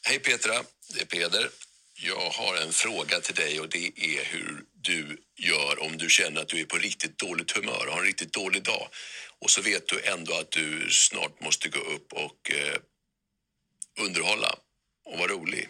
[0.02, 0.52] Hej Petra,
[0.94, 1.48] det är Peder.
[2.02, 6.40] Jag har en fråga till dig och det är hur du gör om du känner
[6.40, 8.88] att du är på riktigt dåligt humör och har en riktigt dålig dag.
[9.38, 12.76] Och så vet du ändå att du snart måste gå upp och eh,
[14.06, 14.54] underhålla
[15.06, 15.68] och vara rolig.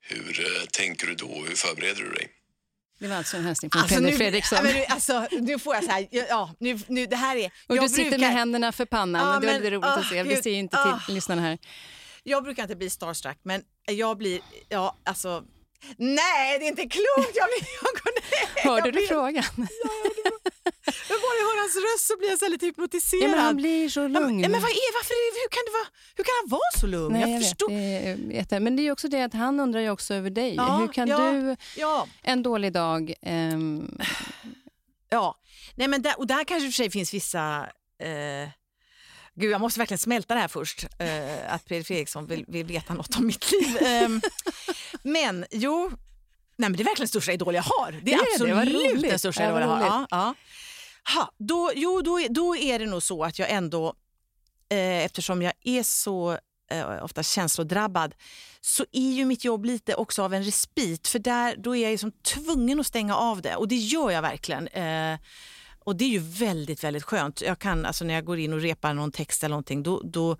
[0.00, 1.44] Hur eh, tänker du då?
[1.48, 2.28] Hur förbereder du dig?
[2.98, 4.56] Det var alltså en hälsning från Alltså, Peder nu, Fredriksson.
[4.56, 7.50] ja, men nu, alltså, nu får jag så här, ja, nu, nu, det här är...
[7.66, 9.26] och jag du sitter brukar, med händerna för pannan.
[9.26, 10.22] Ja, men det var lite roligt åh, att se.
[10.22, 11.58] Vi ser ju inte till lyssnarna här.
[12.22, 15.42] Jag brukar inte bli starstruck, men jag blir, ja alltså,
[15.96, 17.36] nej det är inte klokt.
[17.36, 19.44] Jag blir, jag går, nej, Hörde jag du blir, frågan?
[21.10, 23.22] Men bara jag hör hans röst så blir jag så lite hypnotiserad.
[23.22, 24.40] Ja, men han blir så men, lugn.
[24.40, 26.86] ja, men vad är, varför, är- hur, kan det vara, hur kan han vara så
[26.86, 27.12] lugn?
[27.12, 27.68] Nej, jag, jag förstår.
[27.68, 28.60] det är jätte...
[28.60, 30.54] Men det är också det att han undrar ju också över dig.
[30.54, 31.18] Ja, Hur kan ja.
[31.32, 33.14] du Ja, en dålig dag...
[33.22, 33.98] ehm,
[35.10, 35.36] ja.
[35.74, 37.66] Nej, men där, och där kanske i och för sig finns vissa...
[38.02, 38.48] Eh,
[39.34, 40.84] gud, jag måste verkligen smälta det här först.
[40.98, 43.76] Eh, att Peder Fredriksson vill, vill veta något om mitt liv.
[43.86, 44.20] Ehm,
[45.02, 45.88] men jo,
[46.56, 47.92] nej, men det är verkligen största idol jag har.
[47.92, 49.10] Det är Det är det, absolut roligt.
[49.10, 49.80] den största idol jag har.
[49.86, 50.34] Ja, ja.
[51.14, 53.94] Ha, då, jo, då, är- då är det nog så att jag ändå,
[54.68, 56.38] eh, eftersom jag är så
[56.70, 58.14] eh, ofta känslodrabbad,
[58.60, 61.08] så är ju mitt jobb lite också av en respit.
[61.08, 64.22] För där, då är jag liksom tvungen att stänga av det och det gör jag
[64.22, 64.68] verkligen.
[64.68, 65.18] Eh,
[65.84, 67.40] och det är ju väldigt, väldigt skönt.
[67.42, 70.36] Jag kan, alltså när jag går in och repar någon text eller någonting, då, då,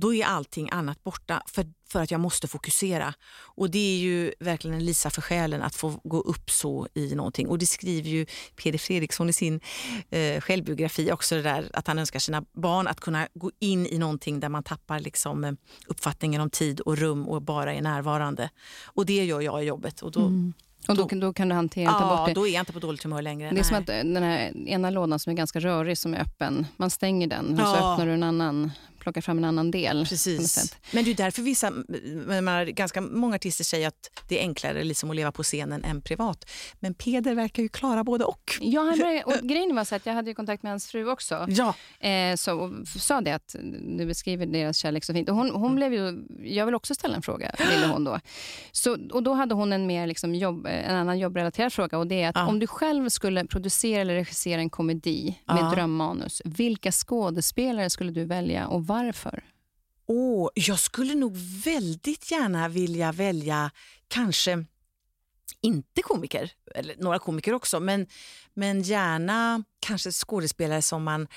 [0.00, 3.14] då är allting annat borta för, för att jag måste fokusera.
[3.56, 7.14] Och det är ju verkligen en lisa för själen att få gå upp så i
[7.14, 7.48] någonting.
[7.48, 8.26] Och det skriver ju
[8.56, 9.60] Peder Fredriksson i sin
[10.10, 13.98] eh, självbiografi också, det där att han önskar sina barn att kunna gå in i
[13.98, 15.52] någonting där man tappar liksom, eh,
[15.86, 18.50] uppfattningen om tid och rum och bara är närvarande.
[18.84, 20.02] Och det gör jag i jobbet.
[20.02, 20.20] Och då,
[20.88, 22.34] och då, då kan du hantera ta bort ja, det.
[22.34, 23.50] då är jag inte på dåligt humör längre.
[23.50, 23.82] Det är som Nej.
[23.82, 27.26] att eh, den här ena lådan som är ganska rörig, som är öppen, man stänger
[27.26, 27.92] den och så Ja.
[27.92, 30.06] öppnar du en annan plocka fram en annan del.
[30.06, 30.76] Precis.
[30.92, 31.72] Men det är därför vissa,
[32.72, 36.50] ganska många artister säger att det är enklare liksom att leva på scenen än privat.
[36.80, 38.52] Men Peder verkar ju klara både och.
[38.60, 41.08] Ja, han började, och grejen var så att jag hade ju kontakt med hans fru
[41.10, 41.46] också.
[41.48, 43.56] Ja, Eh, så, och sa det att
[43.98, 45.28] du beskriver deras kärlek så fint.
[45.28, 48.20] Och hon, hon blev ju, jag vill också ställa en fråga, ville hon då.
[48.72, 51.98] Så, och då hade hon en mer liksom jobb, en annan jobbrelaterad fråga.
[51.98, 52.46] Och det är att Ja.
[52.46, 55.70] om du själv skulle producera eller regissera en komedi med Ja.
[55.74, 59.44] drömmanus, vilka skådespelare skulle du välja och varför?
[60.06, 63.70] Oh, jag skulle nog väldigt gärna vilja välja
[64.08, 64.64] kanske
[65.60, 68.06] inte komiker, eller några komiker också, men,
[68.54, 71.28] men gärna kanske skådespelare som man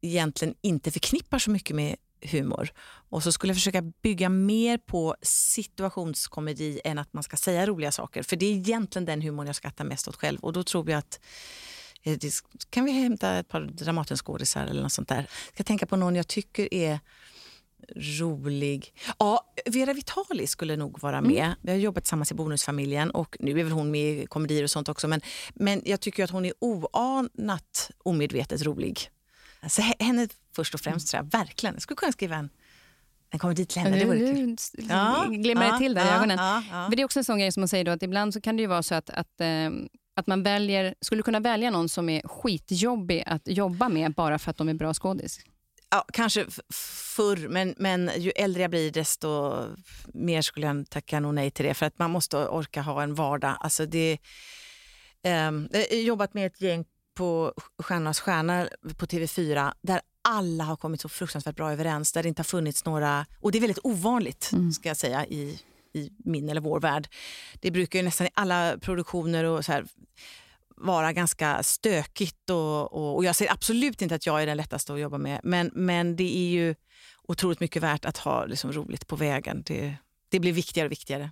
[0.00, 2.72] egentligen inte förknippar så mycket med humor.
[3.08, 7.92] Och så skulle jag försöka bygga mer på situationskomedi än att man ska säga roliga
[7.92, 8.22] saker.
[8.22, 10.38] För det är egentligen den humorn jag skrattar mest åt själv.
[10.40, 11.20] Och då tror jag att
[12.70, 15.16] kan vi hämta ett par Dramatenskådisar eller något sånt där.
[15.16, 17.00] Jag ska tänka på någon jag tycker är
[17.96, 18.94] rolig.
[19.18, 21.54] Ja, Vera Vitali skulle nog vara med.
[21.62, 24.70] Vi har jobbat tillsammans i Bonusfamiljen och nu är väl hon med i komedier och
[24.70, 25.08] sånt också.
[25.08, 25.20] Men,
[25.54, 29.00] men jag tycker att hon är oanat omedvetet rolig.
[29.62, 31.74] He- henne först och främst tror jag verkligen.
[31.74, 32.50] Jag skulle kunna skriva en,
[33.30, 33.98] en komedi till henne.
[33.98, 34.56] Det vore kul.
[35.30, 36.38] Nu glimrar det till där i ja, ögonen.
[36.38, 36.88] Ja, ja.
[36.88, 38.56] Men det är också en sån grej som man säger då, att ibland så kan
[38.56, 39.70] det ju vara så att, att, eh,
[40.14, 44.50] att man väljer, skulle kunna välja någon som är skitjobbig att jobba med bara för
[44.50, 45.40] att de är bra skådis.
[45.90, 46.46] Ja, kanske
[47.16, 49.54] förr, men, men ju äldre jag blir desto
[50.06, 51.74] mer skulle jag tacka nog nej till det.
[51.74, 53.56] För att man måste orka ha en vardag.
[53.60, 54.18] Alltså det,
[55.22, 56.84] ehm, jag har jobbat med ett gäng
[57.14, 62.12] på Stjärnornas stjärna på TV4 där alla har kommit så fruktansvärt bra överens.
[62.12, 65.60] Där det inte har funnits några, och det är väldigt ovanligt ska jag säga i,
[65.92, 67.08] i min eller vår värld.
[67.60, 69.84] Det brukar ju nästan i alla produktioner och så här,
[70.76, 74.92] vara ganska stökigt och, och, och jag säger absolut inte att jag är den lättaste
[74.94, 76.74] att jobba med men, men det är ju
[77.22, 79.62] otroligt mycket värt att ha liksom, roligt på vägen.
[79.66, 79.94] Det,
[80.28, 81.30] det blir viktigare och viktigare.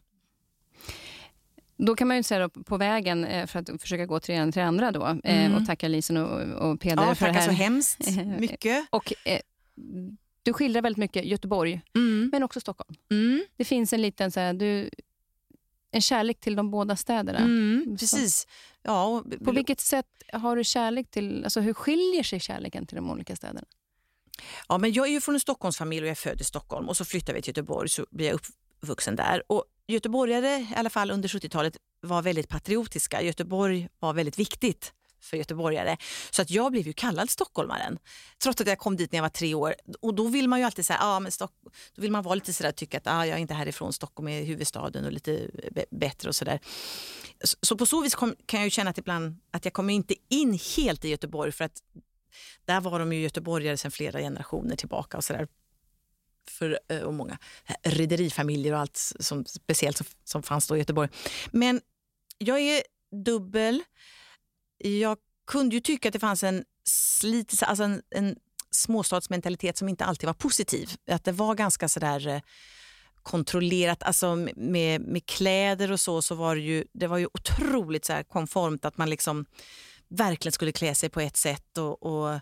[1.76, 4.60] Då kan man ju säga då, på vägen, eh, för att försöka gå till det
[4.60, 5.54] andra då, eh, Mm.
[5.54, 6.40] och tacka Lisen och,
[6.70, 7.48] och Peder Ja, för det tackar här.
[7.48, 7.98] så hemskt
[8.38, 8.86] mycket.
[8.90, 9.40] Och, eh,
[10.42, 12.28] du skildrar väldigt mycket Göteborg, Mm.
[12.32, 12.94] men också Stockholm.
[13.10, 13.44] Mm.
[13.56, 14.90] Det finns en liten så här, du,
[15.90, 17.38] en kärlek till de båda städerna.
[17.38, 17.96] Mm.
[17.98, 18.46] Precis.
[18.82, 22.96] Ja, och, På vilket sätt har du kärlek till, alltså hur skiljer sig kärleken till
[22.96, 23.66] de olika städerna?
[24.68, 26.96] Ja, men jag är ju från en Stockholmsfamilj och jag är född i Stockholm och
[26.96, 28.34] så flyttade vi till Göteborg så blir jag
[28.82, 29.42] uppvuxen där.
[29.46, 33.22] Och göteborgare, i alla fall under 70-talet, var väldigt patriotiska.
[33.22, 35.96] Göteborg var väldigt viktigt för göteborgare.
[36.30, 37.98] Så att jag blev ju kallad stockholmaren.
[38.42, 39.74] Trots att jag kom dit när jag var tre år.
[40.00, 41.52] Och då vill man ju alltid säga, ah, men Stock
[41.94, 44.44] då vill man vara lite sådär, tycka att ah, jag är inte härifrån, Stockholm är
[44.44, 45.50] huvudstaden och lite
[45.90, 46.60] bättre och sådär.
[47.44, 49.94] Så, så på så vis kom, kan jag ju känna att ibland att jag kommer
[49.94, 51.82] inte in helt i Göteborg för att
[52.64, 55.48] där var de ju göteborgare sedan flera generationer tillbaka och sådär.
[56.48, 60.78] För, eh, och många eh, rederifamiljer och allt som, speciellt som, som fanns då i
[60.78, 61.08] Göteborg.
[61.52, 61.80] Men
[62.38, 62.82] jag är
[63.24, 63.82] dubbel.
[64.82, 65.16] Jag
[65.46, 68.36] kunde ju tycka att det fanns en, slit, alltså en, en
[68.70, 70.90] småstadsmentalitet som inte alltid var positiv.
[71.10, 72.40] Att det var ganska sådär eh,
[73.22, 78.04] kontrollerat, alltså med, med kläder och så, så var det ju, det var ju otroligt
[78.04, 79.46] så här konformt att man liksom
[80.08, 82.40] verkligen skulle klä sig på ett sätt och, och,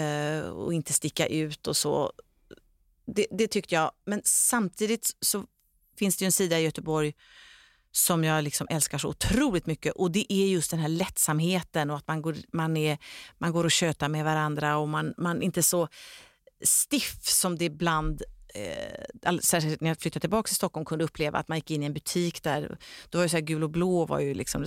[0.00, 2.12] eh, och inte sticka ut och så.
[3.06, 3.92] Det, det tyckte jag.
[4.04, 5.44] Men samtidigt så
[5.98, 7.14] finns det ju en sida i Göteborg
[7.92, 9.92] som jag liksom älskar så otroligt mycket.
[9.92, 12.98] Och det är just den här lättsamheten och att man går, man är,
[13.38, 15.88] man går och tjötar med varandra och man, man inte så
[16.64, 18.22] stiff som det ibland
[18.54, 21.86] eh, särskilt när jag flyttade tillbaka till Stockholm kunde uppleva att man gick in i
[21.86, 22.78] en butik där,
[23.08, 24.66] då var ju så här gul och blå var ju liksom,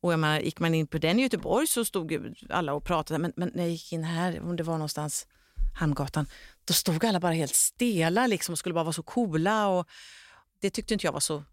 [0.00, 2.84] och jag menar, gick man in på den i Göteborg så stod ju alla och
[2.84, 5.26] pratade, men, men när jag gick in här, om det var någonstans
[5.78, 6.26] Hamngatan,
[6.64, 9.86] då stod alla bara helt stela liksom och skulle bara vara så coola och
[10.60, 11.44] det tyckte inte jag var så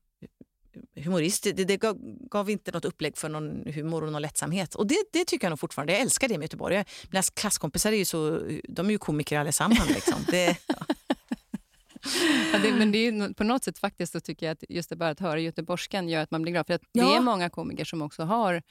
[0.95, 1.57] humoristiskt.
[1.57, 1.97] Det, det gav,
[2.31, 4.75] gav inte något upplägg för någon humor och någon lättsamhet.
[4.75, 5.93] Och det, det tycker jag nog fortfarande.
[5.93, 6.75] Jag älskar det med Göteborg.
[6.75, 9.89] Jag- Mina klasskompisar är ju så, de är ju komiker allesammans.
[9.89, 10.15] Liksom.
[10.31, 10.57] Det,
[12.53, 14.95] Ja, det, men det är på något sätt faktiskt så tycker jag att just det
[14.95, 16.67] bara att höra göteborgskan gör att man blir glad.
[16.67, 17.15] För att det Ja.
[17.17, 18.61] är många komiker som också har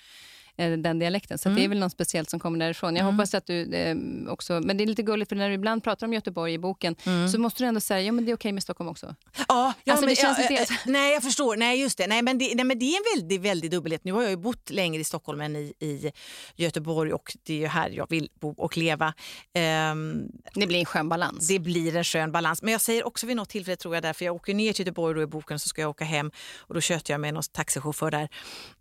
[0.56, 1.38] den dialekten.
[1.38, 2.96] Så att det är väl något speciellt som kommer därifrån.
[2.96, 3.96] Jag hoppas att du eh,
[4.28, 4.60] också...
[4.60, 6.96] Men det är lite gulligt för när du ibland pratar om Göteborg i boken
[7.32, 9.14] så måste du ändå säga ja men det är okej med Stockholm också.
[9.48, 11.56] Ja, ja Alltså, men, det känns ja, inte- eh, Nej, jag förstår.
[11.56, 12.06] Nej, just det.
[12.06, 14.04] Nej, men det, nej, men det är en väldigt, väldigt dubbelhet.
[14.04, 16.12] Nu har jag ju bott längre i Stockholm än i, i
[16.56, 19.14] Göteborg och det är ju här jag vill bo och leva.
[19.54, 21.48] Ehm, Det blir en skön balans.
[21.48, 22.62] det blir en skön balans.
[22.62, 25.14] Men jag säger också vid något tillfälle, tror jag, därför jag åker ner till Göteborg
[25.14, 28.10] då i boken så ska jag åka hem och då tjötar jag med någon taxichaufför
[28.10, 28.28] där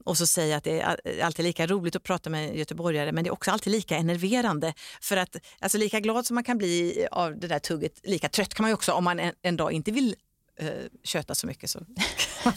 [0.03, 3.12] och så säger jag att det är alltid lika lika roligt att prata med göteborgare
[3.12, 4.74] men det är också alltid lika enerverande.
[5.01, 8.53] För att alltså, lika glad som man kan bli av det där tugget, lika trött
[8.53, 10.16] kan man ju också om man en, en dag inte vill
[10.62, 10.70] uh,
[11.03, 11.70] köta så mycket.
[11.70, 11.80] Så
[12.45, 12.53] man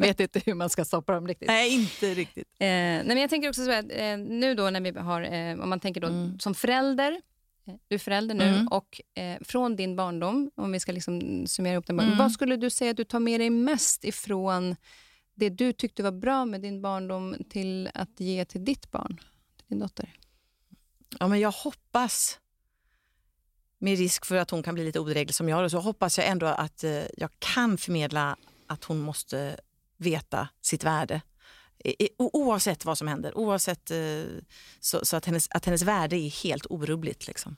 [0.00, 1.48] vet inte hur man ska stoppa dem riktigt.
[1.48, 2.48] Nej, inte riktigt.
[2.58, 5.60] Eh, nej, men jag tänker också så här, eh, nu då när vi har, eh,
[5.62, 6.38] om man tänker då Mm.
[6.38, 7.12] som förälder,
[7.66, 8.68] eh, du är förälder nu Mm.
[8.68, 12.18] och eh, från din barndom, om vi ska liksom summera ihop den, Mm.
[12.18, 14.76] vad skulle du säga att du tar med dig mest ifrån
[15.34, 19.16] det du tyckte var bra med din barndom till att ge till ditt barn,
[19.56, 20.14] till din dotter?
[21.18, 22.38] Ja, men jag hoppas,
[23.78, 26.46] med risk för att hon kan bli lite odräglig som jag, så hoppas jag ändå
[26.46, 29.56] att eh, jag kan förmedla att hon måste
[29.96, 31.20] veta sitt värde.
[32.18, 34.22] Oavsett vad som händer, oavsett eh,
[34.80, 37.26] så, så att, hennes, att hennes värde är helt orubbligt.
[37.26, 37.56] Liksom.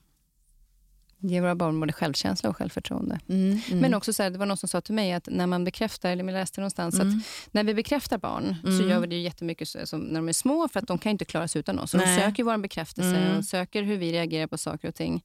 [1.19, 3.19] Ge våra barn både självkänsla och självförtroende.
[3.29, 3.59] Mm.
[3.69, 6.11] Men också så här, det var någon som sa till mig att när man bekräftar,
[6.11, 7.07] eller jag läste någonstans Mm.
[7.17, 8.89] att när vi bekräftar barn så Mm.
[8.89, 11.25] gör vi det ju jättemycket så, när de är små för att de kan inte
[11.25, 11.91] klara sig utan oss.
[11.91, 13.37] Så de söker vår bekräftelse Mm.
[13.37, 15.23] och söker hur vi reagerar på saker och ting.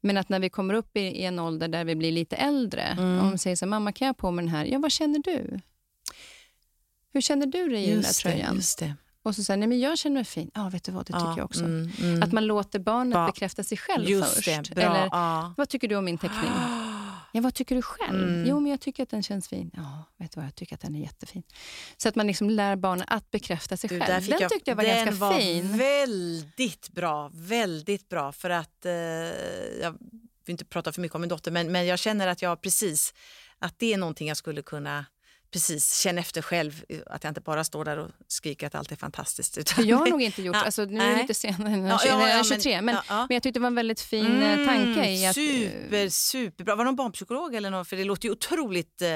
[0.00, 2.82] Men att när vi kommer upp i, i en ålder där vi blir lite äldre,
[2.82, 3.18] Mm.
[3.20, 4.64] om de säger så här, mamma kan jag på mig den här?
[4.64, 5.60] Ja, vad känner du?
[7.12, 8.56] Hur känner du dig i den där Just det, tröjan?
[8.56, 8.94] just det.
[9.22, 10.50] Och så säger nej men jag känner mig fin.
[10.54, 11.64] Ja, vet du vad, det tycker Ja, jag också.
[11.64, 12.22] mm, mm.
[12.22, 13.26] Att man låter barnet Ja.
[13.26, 14.46] bekräfta sig själv Just först.
[14.68, 14.84] det, bra.
[14.84, 15.54] Eller, ja.
[15.56, 16.50] vad tycker du om min teckning?
[17.32, 18.22] Ja, vad tycker du själv?
[18.28, 18.46] Mm.
[18.48, 19.70] Jo, men jag tycker att den känns fin.
[19.76, 21.42] Ja, vet du vad, jag tycker att den är jättefin.
[21.96, 24.04] Så att man liksom lär barnen att bekräfta sig själv.
[24.28, 25.78] Den tyckte jag var den ganska var fin.
[25.78, 28.32] väldigt bra, väldigt bra.
[28.32, 28.92] För att, eh,
[29.82, 29.90] jag
[30.44, 33.14] vill inte prata för mycket om min dotter, men, men jag känner att jag precis,
[33.58, 35.04] att det är någonting jag skulle kunna
[35.52, 36.84] precis känna efter själv.
[37.06, 39.58] Att jag inte bara står där och skriker att allt är fantastiskt.
[39.58, 41.22] Utan jag har nog inte gjort, Ja, alltså, nu är det nej.
[41.22, 43.26] lite senare än Ja, ja, ja, ja, men- 23, men, ja.
[43.28, 45.36] men jag tyckte det var en väldigt fin eh, tanke i att...
[45.36, 46.74] eh, super, superbra.
[46.76, 47.88] Var det någon barnpsykolog eller något?
[47.88, 49.08] För det låter ju otroligt eh,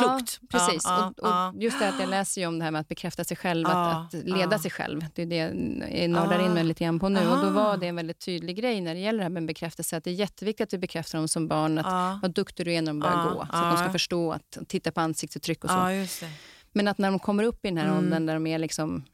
[0.00, 0.40] klokt.
[0.50, 0.84] Precis.
[0.86, 3.66] Och, och Just det att jag läser om det här med att bekräfta sig själv,
[3.66, 5.04] att, att leda sig själv.
[5.14, 7.20] Det är det jag nördar in mig lite grann på nu.
[7.28, 7.50] Och då Ah.
[7.50, 10.10] var det en väldigt tydlig grej när det gäller det här med bekräftelse, att det
[10.10, 12.90] är jätteviktigt att vi bekräftar dem som barn, att ja, vad duktig du är när
[12.90, 13.46] de börjar Ja, gå.
[13.50, 15.76] Så att de ska förstå att titta på ansiktsuttryck och så.
[15.76, 15.90] ja,
[16.20, 16.30] det.
[16.72, 17.98] Men att när de kommer upp i den här Mm.
[17.98, 19.04] åldern där de är liksom,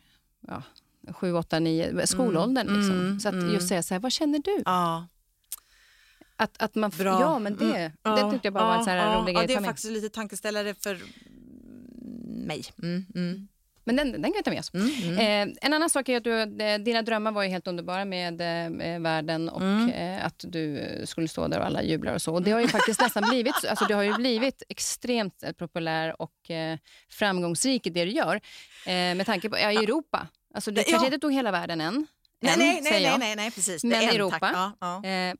[0.48, 0.62] ja,
[1.12, 2.68] 7, 8, 9, skolåldern.
[2.68, 3.00] Mm, Liksom.
[3.00, 3.54] mm, så att mm.
[3.54, 4.62] just säga så här, vad känner du?
[4.64, 5.06] Ja.
[6.36, 7.20] Att, att man, Bra.
[7.20, 7.92] Ja, men det, Mm.
[8.02, 9.58] Ja, det tyckte jag bara var en sån här ja, rolig ja, grej Det att
[9.58, 11.00] ta är faktiskt lite tankeställare för
[12.46, 12.64] mig.
[12.82, 13.48] Mm, mm,
[13.86, 14.74] Men den, den kan vi ta med oss.
[14.74, 15.48] mm, mm.
[15.50, 18.40] Eh, en annan sak är att du, eh, dina drömmar var ju helt underbara med
[18.40, 19.90] eh, världen och Mm.
[19.90, 22.34] eh, att du eh, skulle stå där och alla jublar och så.
[22.34, 23.68] Och det har ju faktiskt nästan blivit så.
[23.68, 26.78] Alltså, du har ju blivit extremt eh, populär och eh,
[27.10, 28.34] framgångsrik i det du gör.
[28.86, 30.26] Eh, med tanke på ja, i Europa.
[30.54, 30.86] Alltså, du Ja.
[30.90, 32.06] kanske inte tog hela världen än.
[32.40, 33.84] Nej, än, nej, nej, nej, nej, precis.
[33.84, 34.38] Men en, Europa?
[34.38, 34.52] tack.
[34.54, 35.34] Ja, ja.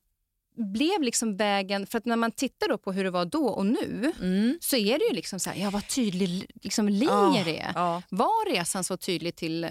[0.59, 3.47] Eh, blev liksom vägen, för att när man tittar då på hur det var då
[3.47, 4.59] och nu Mm.
[4.61, 7.73] så är det ju liksom så här, ja vad tydlig liksom, linje det är.
[7.75, 8.03] Ja.
[8.11, 9.71] Var resan så tydlig till, eh,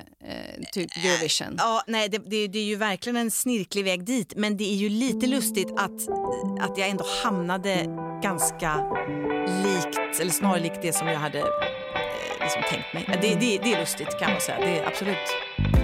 [0.74, 1.56] till Eurovision?
[1.58, 4.76] Ja, nej, det, det, det är ju verkligen en snirklig väg dit, men det är
[4.76, 6.10] ju lite lustigt att,
[6.62, 7.86] att jag ändå hamnade
[8.24, 8.76] ganska
[9.64, 11.46] likt, eller snarlikt det som jag hade eh,
[12.42, 13.20] liksom tänkt mig.
[13.22, 15.83] Det, det, det är lustigt kan man säga, det är absolut.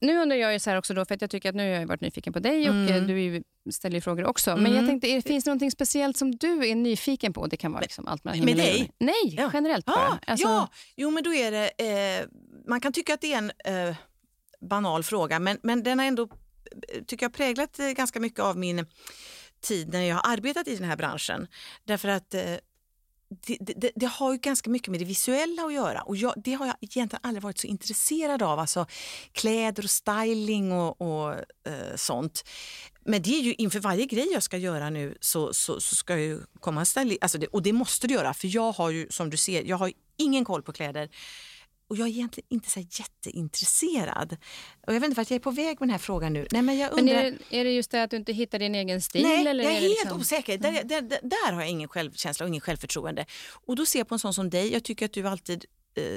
[0.00, 1.80] Nu undrar jag ju så här också då, för att jag tycker att nu har
[1.80, 2.94] jag varit nyfiken på dig och Mm.
[2.94, 3.42] eh, du är ju-
[3.72, 4.50] ställer ju frågor också.
[4.56, 4.76] Men Mm.
[4.76, 7.46] jag tänkte, är, finns det något speciellt som du är nyfiken på?
[7.46, 8.90] Det kan vara liksom allt mellan med dig?
[8.98, 9.50] Nej, Ja.
[9.54, 9.96] generellt bara.
[9.96, 11.70] Ah, Alltså, Ja, jo men då är det,
[12.20, 12.26] eh,
[12.68, 13.50] man kan tycka att det är en
[13.90, 13.96] eh,
[14.60, 18.58] banal fråga men, men den har ändå eh, tycker jag präglat eh, ganska mycket av
[18.58, 18.86] min
[19.62, 21.46] tid när jag har arbetat i den här branschen.
[21.84, 22.42] Därför att eh,
[23.30, 26.52] det, det, det har ju ganska mycket med det visuella att göra och jag, det
[26.52, 28.86] har jag egentligen aldrig varit så intresserad av, alltså
[29.32, 31.34] kläder och styling och, och
[31.66, 32.44] eh, sånt.
[33.04, 36.12] Men det är ju inför varje grej jag ska göra nu så, så, så ska
[36.12, 38.90] jag ju komma en styling, alltså det, och det måste du göra för jag har
[38.90, 41.10] ju som du ser, jag har ju ingen koll på kläder.
[41.90, 44.36] Och jag är egentligen inte så jätteintresserad.
[44.86, 46.46] Och jag vet inte vart jag är på väg med den här frågan nu.
[46.50, 47.14] Nej, men jag men undrar...
[47.14, 49.22] är det, är det just det att du inte hittar din egen stil?
[49.22, 50.20] Nej, eller jag är, är helt liksom...
[50.20, 50.58] osäker.
[50.58, 53.26] Där, där, där, där har jag ingen självkänsla och ingen självförtroende.
[53.66, 55.64] Och då ser jag på en sån som dig, jag tycker att du alltid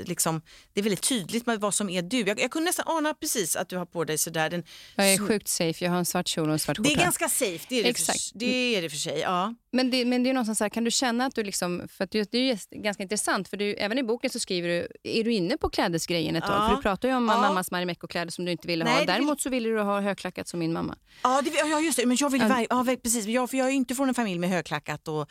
[0.06, 0.42] liksom,
[0.74, 2.20] det är väldigt tydligt med vad som är du.
[2.20, 4.50] Jag, jag kunde nästan ana precis att du har på dig sådär.
[4.50, 4.64] Den,
[4.96, 7.04] Jag är sjukt safe, jag har en svart kjol och en svart det är skjorta.
[7.04, 8.32] ganska safe, det är det, Exakt.
[8.32, 9.20] För, det är det för sig.
[9.20, 9.54] Ja.
[9.72, 12.04] Men det, men det är någonstans så här, kan du känna att du liksom, för
[12.04, 15.24] att det, det är ganska intressant, för du, även i boken så skriver du, är
[15.24, 16.56] du inne på klädesgrejen ett tag?
[16.56, 16.70] Ja.
[16.70, 17.42] För du pratar ju om Ja.
[17.42, 19.00] mammas Marimekko-kläder som du inte ville Nej, ha.
[19.00, 20.96] det vill- Däremot så ville du ha högklackat som min mamma.
[21.24, 22.06] Ja, det, ja, just det.
[22.06, 22.66] Men jag vill, Ja.
[22.70, 23.26] ja, precis.
[23.26, 25.22] Jag, för jag är inte från en familj med högklackat och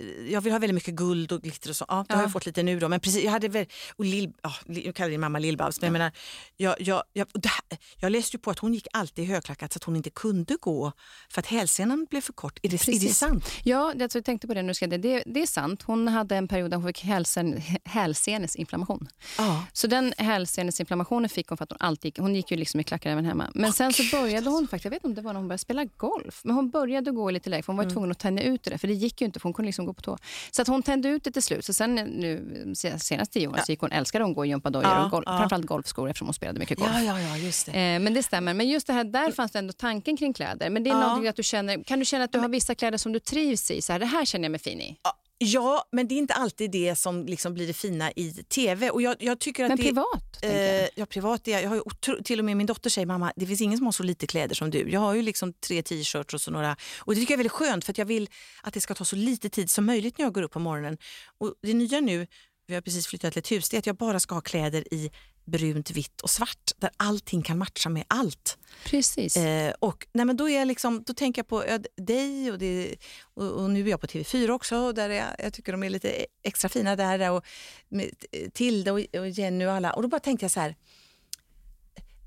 [0.00, 1.84] eh, jag vill ha väldigt mycket guld och glitter och så.
[1.88, 2.24] Ja, det har Ja.
[2.24, 2.88] jag fått lite nu då.
[2.88, 3.66] Men precis, jag hade väl,
[3.96, 6.12] och Lill, ja, jag kallar din mamma Lill-Babs, men jag menar,
[6.56, 9.76] jag, jag, jag, här, jag läste ju på att hon gick alltid i högklackat så
[9.76, 10.92] att hon inte kunde gå
[11.28, 12.58] för att hälsenan blev för kort.
[12.62, 13.44] Är det, är det sant?
[13.64, 14.74] Ja, alltså, jag tänkte på det nu.
[14.74, 15.82] Ska det, det, det är sant.
[15.82, 19.08] Hon hade en period där hon fick hälsen, hälsenesinflammation.
[19.38, 19.64] Ja.
[19.72, 22.84] Så den hälsenesinflammationen fick hon för att hon alltid gick, hon gick ju liksom i
[22.84, 23.50] klackar även hemma.
[23.54, 25.58] Men sen så började hon faktiskt, jag vet inte om det var när hon började
[25.60, 28.42] spela golf, men hon började gå lite lägre för hon var ju tvungen att tänja
[28.42, 30.18] ut det, för det gick ju inte för hon kunde liksom gå på tå.
[30.50, 31.64] Så att hon tände ut det till slut.
[31.64, 34.48] Så sen nu se- senaste tio åren så gick hon, älskade hon att gå i
[34.48, 35.38] gympadojor Ja, och golf, ja.
[35.38, 36.90] framförallt golfskor eftersom hon spelade mycket golf.
[36.94, 37.72] Ja, ja, ja, just det.
[37.72, 38.54] Eh, men det stämmer.
[38.54, 40.70] Men just det här, där fanns det ändå tanken kring kläder.
[40.70, 41.30] Men det är Ja.
[41.30, 43.82] att du känner, kan du känna att du har vissa kläder som du trivs i?
[43.82, 44.96] Så här, det här känner jag mig fin i.
[45.42, 48.90] Ja, men det är inte alltid det som liksom blir det fina i tv.
[48.90, 50.06] Och jag, jag tycker att Men det, privat,
[50.40, 50.82] tänker jag.
[50.82, 51.62] Eh, ja, privat är jag.
[51.62, 53.92] jag har otro, till och med min dotter säger mamma, det finns ingen som har
[53.92, 54.90] så lite kläder som du.
[54.90, 56.76] Jag har ju liksom tre t-shirts och så några.
[56.98, 58.28] Och det tycker jag är väldigt skönt för att jag vill
[58.62, 60.98] att det ska ta så lite tid som möjligt när jag går upp på morgonen.
[61.38, 62.26] Och det nya nu,
[62.70, 64.94] vi har precis flyttat till ett hus, det är att jag bara ska ha kläder
[64.94, 65.10] i
[65.44, 68.58] brunt, vitt och svart där allting kan matcha med allt.
[68.84, 69.36] Precis.
[69.36, 72.58] Eh, och, nej, men då, är jag liksom, då tänker jag på ja, dig och,
[72.58, 72.96] det,
[73.34, 74.92] och, och nu är jag på TV4 också.
[74.92, 77.30] Där jag, jag tycker de är lite extra fina där.
[77.30, 77.44] och
[77.88, 78.10] med
[78.52, 79.92] Tilde och, och Jenny och alla.
[79.92, 80.76] Och då bara tänkte jag så här.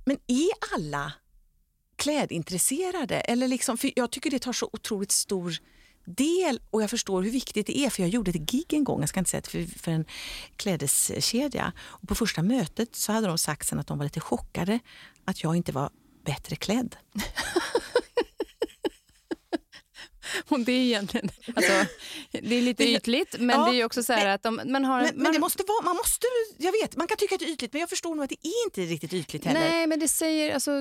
[0.05, 1.13] Men är alla
[1.95, 3.19] klädintresserade?
[3.19, 5.57] Eller liksom, för jag tycker det tar så otroligt stor
[6.05, 8.99] del och jag förstår hur viktigt det är för jag gjorde ett gig en gång,
[8.99, 10.05] jag ska inte säga det, för, för en
[10.55, 11.73] klädeskedja.
[11.79, 14.79] Och på första mötet så hade de sagt sen att de var lite chockade
[15.25, 15.89] att jag inte var
[16.25, 16.95] bättre klädd.
[20.49, 21.71] Och det är egentligen, alltså,
[22.31, 24.85] det är lite Men- ytligt, men Ja, det är också så här att om man
[24.85, 25.01] har...
[25.01, 26.27] Men, men man, det måste vara, man måste,
[26.57, 28.47] jag vet, man kan tycka att det är ytligt men jag förstår nog att det
[28.47, 29.59] är inte riktigt ytligt heller.
[29.59, 30.53] Nej, men det säger...
[30.53, 30.71] Alltså,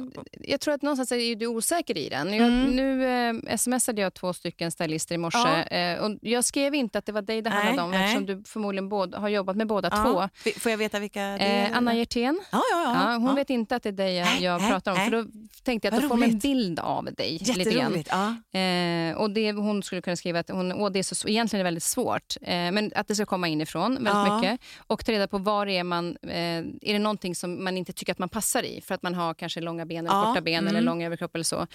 [0.40, 2.34] jag tror att någonstans är du osäker i den.
[2.34, 2.70] Jag, Mm.
[2.76, 3.07] Nu
[3.50, 5.38] eh, smsade jag två stycken stylister i morse.
[5.38, 5.62] Ja.
[5.76, 8.05] Eh, och jag skrev inte att det var dig det Nej, handlade om nej.
[8.05, 10.05] eftersom du förmodligen båda, har jobbat med båda Ja.
[10.05, 10.28] två.
[10.50, 11.70] F- Får jag veta vilka det är?
[11.70, 12.40] Eh, Anna Hjertén.
[12.53, 12.82] Ja, ja,
[13.12, 13.16] ja.
[13.16, 14.98] Hon vet inte att det är dig jag, jag pratar om.
[14.98, 15.26] För Då
[15.62, 17.32] tänkte jag att Vad då får man en bild av dig.
[17.32, 17.74] Lite grann.
[17.74, 18.09] Jätteroligt.
[18.12, 18.59] Ja.
[18.61, 21.64] Eh, och det, hon skulle kunna skriva att hon, åh, det är så, egentligen är
[21.64, 24.36] det väldigt svårt, eh, men att det ska komma inifrån väldigt Ja.
[24.40, 24.61] mycket.
[24.86, 28.12] Och ta reda på var är man, eh, är det någonting som man inte tycker
[28.12, 30.59] att man passar i för att man har kanske långa ben eller Ja, korta ben
[30.68, 30.84] eller mm.
[30.84, 31.66] lång överkropp eller så.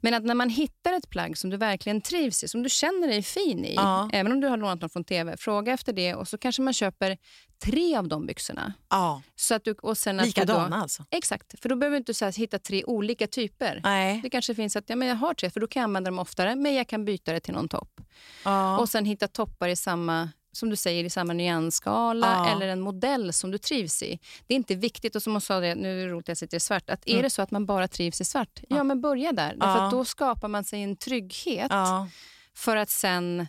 [0.00, 3.08] Men att när man hittar ett plagg som du verkligen trivs i, som du känner
[3.08, 4.10] dig fin i, Ja.
[4.12, 6.72] även om du har lånat något från TV, fråga efter det och så kanske man
[6.74, 7.16] köper
[7.64, 8.72] tre av de byxorna.
[8.90, 9.22] ja.
[9.36, 11.04] Så att du, och sen att Likadana då, alltså?
[11.10, 13.80] Exakt, för då behöver du inte så här, hitta tre olika typer.
[13.84, 14.20] Nej.
[14.22, 16.18] Det kanske finns att ja, men jag har tre, för då kan jag använda dem
[16.18, 18.00] oftare, men jag kan byta det till någon topp.
[18.44, 18.78] Ja.
[18.78, 22.52] Och sen hitta toppar i samma som du säger, i samma nyansskala Ja.
[22.52, 24.18] eller en modell som du trivs i.
[24.46, 26.36] Det är inte viktigt, och som hon sa, det, nu är det roligt att jag
[26.38, 29.00] sitter i svart, att är det så att man bara trivs i svart, ja, men
[29.00, 29.54] börja där.
[29.56, 29.84] Därför Mm.
[29.84, 29.90] Ja.
[29.90, 32.08] då skapar man sig en trygghet ja.
[32.54, 33.46] för att sen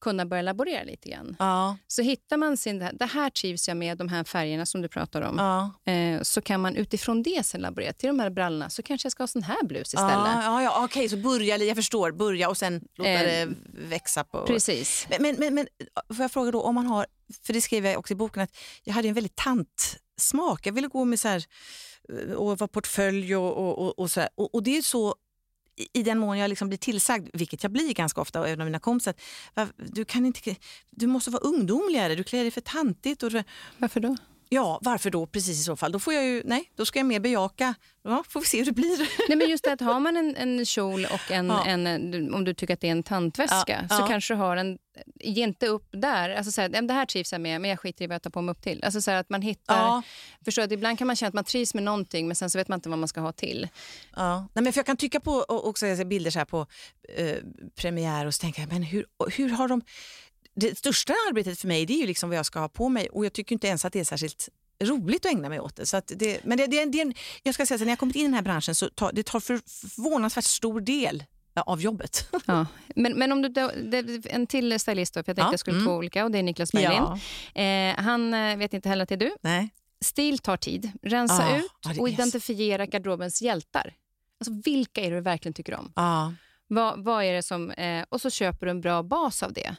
[0.00, 1.36] kunna börja laborera lite grann.
[1.38, 1.76] Ja.
[1.86, 5.22] Så hittar man sin, det här trivs jag med, de här färgerna som du pratar
[5.22, 5.92] om, Ja.
[5.92, 7.92] eh, så kan man utifrån det sen laborera.
[7.92, 10.10] Till de här brallorna så kanske jag ska ha sån här blus istället.
[10.12, 13.54] Ja, ja, ja, okej, så börja, jag förstår, börja och sen låta Eh, det
[13.88, 14.24] växa.
[14.24, 14.46] på.
[14.46, 15.06] Precis.
[15.10, 15.66] Men, men, men, men
[16.16, 17.06] får jag fråga då, om man har,
[17.46, 20.66] för det skrev jag också i boken, att jag hade en väldigt tantsmak.
[20.66, 21.44] Jag ville gå med så här,
[22.12, 24.28] eh, och vara portfölj och, och, och, och så här.
[24.34, 25.14] Och, och det är så
[25.92, 28.64] i- den mån jag liksom blir tillsagd, vilket jag blir ganska ofta, och även av
[28.66, 29.14] mina kompisar,
[29.54, 30.56] att, du, kan inte,
[30.90, 33.22] du måste vara ungdomligare, du klär dig för tantigt.
[33.22, 33.32] Och,
[33.78, 34.16] Varför då?
[34.48, 35.92] Ja, varför då precis i så fall?
[35.92, 37.74] Då får jag ju, nej, då ska jag mer bejaka.
[38.04, 39.28] Ja, får vi se hur det blir.
[39.28, 41.64] Nej, men just det att har man en, en kjol och en, Ja.
[41.66, 44.78] en, om du tycker att det är en tantväska, Ja, så kanske du har en,
[45.20, 46.30] ge inte upp där.
[46.30, 48.14] Alltså så här, "Nej, men det här trivs jag med, men jag skiter i vad
[48.14, 48.84] jag tar på mig upp till.
[48.84, 50.02] Alltså så här, att man hittar, Ja.
[50.44, 52.68] förstår att ibland kan man känna att man trivs med någonting, men sen så vet
[52.68, 53.68] man inte vad man ska ha till.
[54.16, 54.48] Ja.
[54.54, 56.66] Nej, men för jag kan tycka på också jag ser bilder så här på
[57.16, 57.36] eh,
[57.76, 59.04] premiär och så tänker jag, men hur,
[59.36, 59.82] hur har de...
[60.60, 63.08] Det största arbetet för mig det är ju liksom vad jag ska ha på mig
[63.08, 64.48] och jag tycker inte ens att det är särskilt
[64.82, 65.86] roligt att ägna mig åt det.
[65.86, 68.24] Så det men det, det, det, jag ska säga så när jag kommit in i
[68.24, 71.24] den här branschen så tar det tar för, förvånansvärt stor del
[71.66, 72.28] av jobbet.
[72.46, 72.66] Ja.
[72.96, 75.86] Men, men om du, en till stylist, då, för jag tänkte Ja, jag skulle mm.
[75.86, 77.20] två olika, och det är Niklas Berlin.
[77.54, 79.36] Eh, han eh, vet inte heller att det är du.
[79.40, 79.70] Nej.
[80.00, 80.90] Stil tar tid.
[81.02, 82.14] Rensa Ja, ut ja, det och är så.
[82.14, 83.94] identifiera garderobens hjältar.
[84.40, 85.92] Alltså, vilka är det du verkligen tycker om?
[85.96, 86.34] Ja.
[86.66, 89.76] Vad, vad är det som, eh, och så köper du en bra bas av det.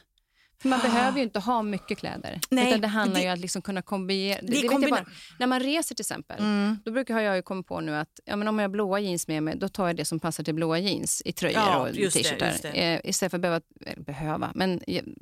[0.62, 2.40] För man behöver ju inte ha mycket kläder.
[2.50, 4.40] Nej, utan det handlar det- ju om att liksom kunna kombinera.
[4.42, 5.06] Det, Det kombina- bara,
[5.38, 6.78] när man reser till exempel, Mm.
[6.84, 9.28] då brukar jag ju kommit på nu att ja, men om jag har blåa jeans
[9.28, 11.94] med mig, då tar jag det som passar till blåa jeans i tröjor Ja, och
[11.94, 12.54] t-shirtar.
[12.74, 13.60] Eh, istället för att behöva,
[13.96, 14.80] behöva, men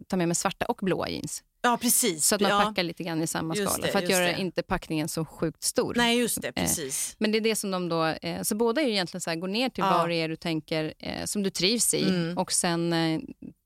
[0.09, 1.43] tar med mig svarta och blåa jeans.
[1.63, 2.27] ja, precis.
[2.27, 2.61] Så att man ja.
[2.65, 3.87] packar lite grann i samma Just skala.
[3.87, 4.41] det, för att göra det.
[4.41, 5.95] inte packningen så sjukt stor.
[5.97, 6.53] Nej, just det.
[6.53, 7.17] Precis.
[7.19, 8.05] Men det är det som de då...
[8.07, 9.99] Eh, så båda är ju egentligen så här, gå ner till Ja.
[9.99, 12.09] vad det är du tänker eh, som du trivs i.
[12.09, 12.39] Mm.
[12.39, 13.21] Och sen eh,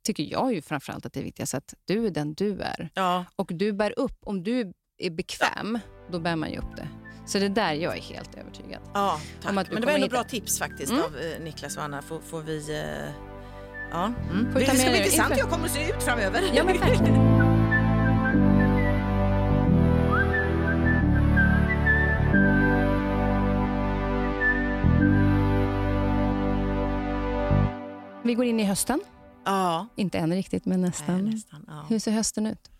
[0.04, 2.90] tycker jag ju framförallt att det är viktigast att du är den du är.
[2.94, 3.24] Ja.
[3.36, 5.78] Och du bär upp, om du är bekväm,
[6.10, 6.88] då bär man ju upp det.
[7.26, 8.80] Så det där jag är helt övertygad.
[8.94, 9.52] Ja, tack.
[9.54, 11.04] Men det var ändå hitta- bra tips faktiskt Mm.
[11.04, 12.02] av eh, Niklas och Anna.
[12.02, 12.70] Får, får vi...
[12.80, 13.12] Eh,
[13.90, 14.12] ja.
[14.30, 14.54] Mm.
[14.54, 16.40] Vi Det ska bli intressant hur jag kommer att se ut framöver.
[16.54, 17.32] Ja, men verkligen.
[28.24, 29.00] Vi går in i hösten.
[29.44, 29.86] Ja.
[29.96, 31.24] Inte än riktigt, men Nej, nästan.
[31.24, 31.86] nästan, ja.
[31.88, 32.70] Hur ser hösten ut?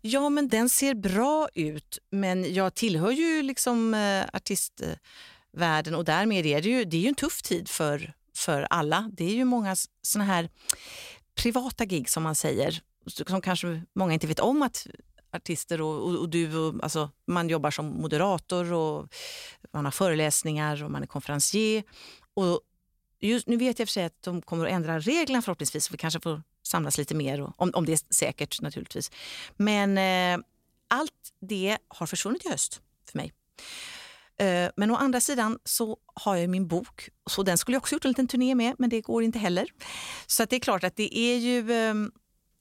[0.00, 1.98] Ja, men den ser bra ut.
[2.10, 7.08] Men jag tillhör ju liksom eh, artistvärlden och därmed är det ju, det är ju
[7.08, 9.10] en tuff tid för, för alla.
[9.12, 10.48] Det är ju många såna här
[11.34, 14.86] privata gig som man säger, som kanske många inte vet om att
[15.32, 19.14] artister och, och, och du, och, alltså, man jobbar som moderator och
[19.72, 21.84] man har föreläsningar och man är konferencier.
[22.34, 22.60] Och
[23.22, 25.98] just, nu vet jag för sig att de kommer att ändra reglerna förhoppningsvis, så vi
[25.98, 29.10] kanske får samlas lite mer, och, om, om det är säkert naturligtvis.
[29.56, 30.44] Men eh,
[30.88, 33.32] allt det har försvunnit i höst för mig.
[34.38, 37.94] Eh, men å andra sidan så har jag min bok, så den skulle jag också
[37.94, 39.66] gjort en liten turné med, men det går inte heller.
[40.26, 41.94] Så att det är klart att det är ju eh,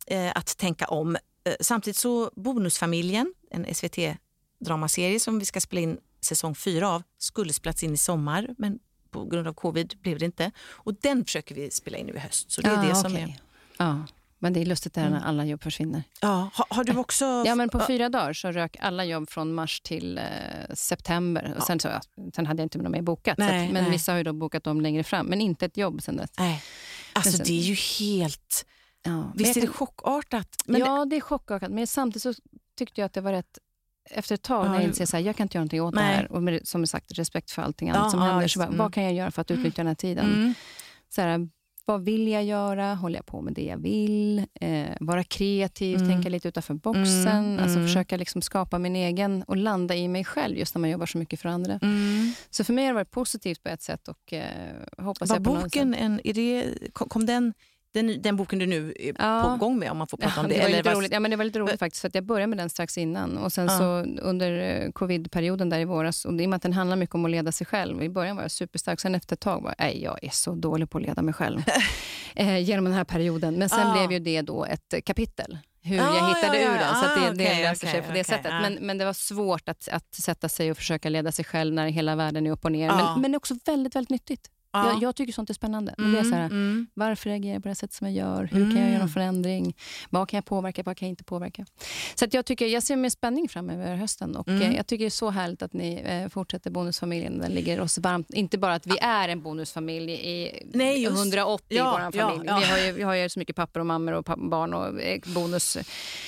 [0.07, 1.17] eh att tänka om.
[1.43, 7.53] Eh, samtidigt så Bonusfamiljen, en SVT-dramaserie som vi ska spela in säsong fyra av, skulle
[7.53, 8.79] spelats in i sommar, men
[9.11, 10.51] på grund av covid blev det inte.
[10.71, 12.51] Och den försöker vi spela in nu i höst.
[12.51, 13.23] Så det är Ah, det som okej.
[13.23, 13.39] är...
[13.85, 14.05] Ja,
[14.39, 15.13] men det är lustigt där Mm.
[15.13, 16.03] när alla jobb försvinner.
[16.21, 17.25] Ja, har, har du också...
[17.45, 20.23] Ja, men på fyra dagar så rök alla jobb från mars till eh,
[20.73, 21.55] september.
[21.57, 21.89] Och sen, så,
[22.35, 23.37] sen hade jag inte något mer bokat.
[23.37, 23.91] Nej, att, men nej.
[23.91, 26.29] vissa har ju då bokat dem längre fram, men inte ett jobb sen dess.
[26.39, 26.63] Nej.
[27.13, 28.65] Alltså sen- det är ju helt...
[29.03, 30.55] Ja, Visst är det chockartat?
[30.65, 31.71] Men ja, det är chockartat.
[31.71, 32.33] Men samtidigt så
[32.77, 33.57] tyckte jag att det var rätt
[34.09, 36.11] efter ett tag Ja, när jag inser att jag kan inte göra någonting åt Nej.
[36.11, 36.31] det här.
[36.31, 38.47] Och med, som sagt, respekt för allting annat Ja, som ja, händer.
[38.47, 38.77] Så bara, mm.
[38.77, 40.25] Vad kan jag göra för att utnyttja den här tiden?
[40.33, 40.53] Mm.
[41.09, 41.49] Så här,
[41.85, 42.95] vad vill jag göra?
[42.95, 44.45] Håller jag på med det jag vill?
[44.61, 46.09] Eh, vara kreativ, Mm.
[46.09, 47.27] tänka lite utanför boxen.
[47.27, 47.87] Mm, Alltså mm.
[47.87, 51.17] försöka liksom skapa min egen och landa i mig själv just när man jobbar så
[51.17, 51.79] mycket för andra.
[51.81, 52.33] Mm.
[52.49, 54.45] Så för mig har det varit positivt på ett sätt och eh,
[54.97, 57.53] hoppas Var jag på boken, en, är det, kom den,
[57.93, 59.41] den, den boken du nu är Ja.
[59.59, 60.61] på gång med om man får prata Ja, om det det?
[60.61, 61.11] var eller vad- roligt.
[61.11, 63.37] Ja, men det var lite roligt faktiskt, för jag började med den strax innan.
[63.37, 63.77] Och sen Ja.
[63.77, 63.83] så
[64.21, 67.25] under eh, covid-perioden där i våras, och i och med att den handlar mycket om
[67.25, 68.03] att leda sig själv.
[68.03, 70.89] I början var jag superstark, sen efter ett tag var jag, jag är så dålig
[70.89, 71.59] på att leda mig själv.
[72.35, 73.53] eh, genom den här perioden.
[73.55, 73.93] Men sen Ja.
[73.93, 75.57] blev ju det då ett kapitel.
[75.83, 76.95] Hur Ja, jag hittade ja, ja, ur den.
[76.95, 78.51] Så ah, det, det okej, löser sig på det okej, sättet.
[78.51, 78.61] ja.
[78.61, 81.87] Men, men det var svårt att, att sätta sig och försöka leda sig själv när
[81.87, 82.87] hela världen är upp och ner.
[82.89, 84.49] Men, men också väldigt, väldigt nyttigt.
[84.73, 84.87] Ja.
[84.93, 85.95] Jag, jag tycker sånt är spännande.
[85.97, 86.87] Men det är så här, mm.
[86.93, 88.43] varför reagerar jag på det sätt som jag gör?
[88.51, 88.93] Hur kan jag Mm.
[88.93, 89.75] göra en förändring?
[90.09, 90.83] Vad kan jag påverka?
[90.85, 91.65] Vad kan jag inte påverka?
[92.15, 94.35] Så att jag, tycker, jag ser med spänning fram över hösten.
[94.35, 94.61] Och Mm.
[94.61, 97.39] eh, Jag tycker det är så härligt att ni eh, fortsätter Bonusfamiljen.
[97.39, 98.29] Den ligger oss varmt.
[98.33, 102.27] Inte bara att vi är en bonusfamilj i Nej, just- 180 Ja, i vår ja,
[102.27, 102.47] familj.
[102.47, 102.59] ja.
[102.59, 105.19] Vi, har ju, vi har ju så mycket pappor och mammor och barn och eh,
[105.25, 105.77] bonus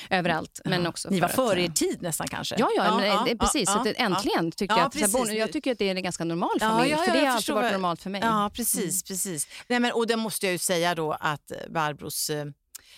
[0.09, 0.61] överallt.
[0.65, 2.55] Men också Ni var före er eh, tid nästan kanske?
[2.59, 3.69] Ja, ja, men, eh, precis.
[3.69, 5.11] ja, så att ja, äntligen tyckte Ja, jag att...
[5.11, 6.91] bonus, jag tycker att det är en ganska normal Ja, familj.
[6.91, 8.21] ja, ja, för det har alltid varit normalt för mig.
[8.33, 9.03] Ja, precis.
[9.03, 9.47] precis.
[9.67, 12.45] Nej, men, och det måste jag ju säga då att Barbros, eh,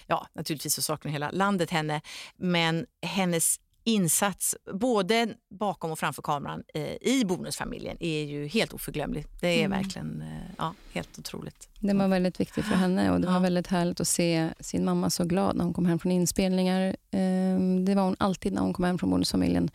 [0.07, 2.01] ja naturligtvis så saknar hela landet henne,
[2.37, 5.27] men hennes insats både
[5.59, 9.25] bakom och framför kameran eh, i Bonusfamiljen är ju helt oförglömlig.
[9.41, 9.83] Det är Mm.
[9.83, 11.69] verkligen eh, ja, helt otroligt.
[11.79, 13.39] Det var väldigt viktigt för henne och det var Ja.
[13.39, 16.95] väldigt härligt att se sin mamma så glad när hon kom hem från inspelningar.
[17.11, 19.69] Ehm, Det var hon alltid när hon kom hem från bonusfamiljen.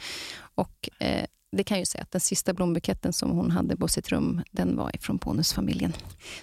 [0.54, 3.88] Och eh, det kan jag ju säga att den sista blombuketten som hon hade på
[3.88, 5.92] sitt rum, den var ifrån bonusfamiljen.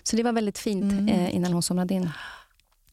[0.03, 1.07] Så det var väldigt fint Mm.
[1.09, 2.09] eh, innan hon somnade in.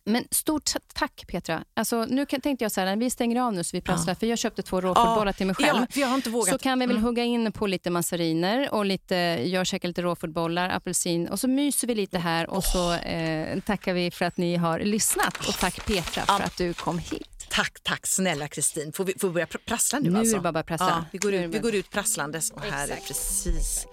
[0.06, 1.64] Men stort tack Petra.
[1.74, 4.26] Alltså, nu kan- tänkte jag så här, vi stänger av nu så vi prasslar, för
[4.26, 5.78] jag köpte två råfodbollar till mig själv.
[5.94, 6.48] Ja, jag har inte vågat.
[6.48, 7.04] Så kan vi väl Mm.
[7.04, 11.86] hugga in på lite massariner och lite, jag käkar lite råfodbollar, apelsin och så myser
[11.88, 15.86] vi lite här och så eh, tackar vi för att ni har lyssnat och tack
[15.86, 17.28] Petra för att du kom hit.
[17.54, 18.92] Tack, tack snälla Kristin.
[18.92, 20.36] Får vi, får vi börja pr- prassla nu, Nu är alltså?
[20.36, 20.86] det bara att prassla.
[20.88, 23.08] Ja, vi, går är ut, vi går ut prasslandes och här är Exakt.
[23.08, 23.86] precis.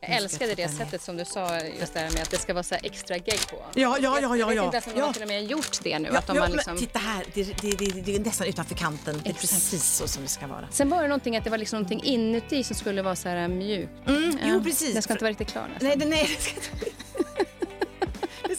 [0.00, 2.62] Jag älskade det sättet som du sa, just det här med att det ska vara
[2.62, 3.56] så här extra gegg på.
[3.74, 4.64] Ja, ja, ja, jag ja, vet ja.
[4.64, 5.12] inte om de ja.
[5.12, 6.08] till och med gjort det nu.
[6.12, 6.76] Ja, att de ja, men liksom...
[6.76, 9.20] titta här, det, det, det, det är nästan utanför kanten.
[9.22, 9.40] Det är Exakt.
[9.40, 10.68] precis så som det ska vara.
[10.70, 13.48] Sen var det någonting att det var liksom någonting inuti som skulle vara så här
[13.48, 13.92] mjukt.
[14.06, 14.92] Mm, jo, precis.
[14.92, 15.88] Den ska inte vara riktigt klar nästan.
[15.88, 16.68] Nej, det, nej, det ska inte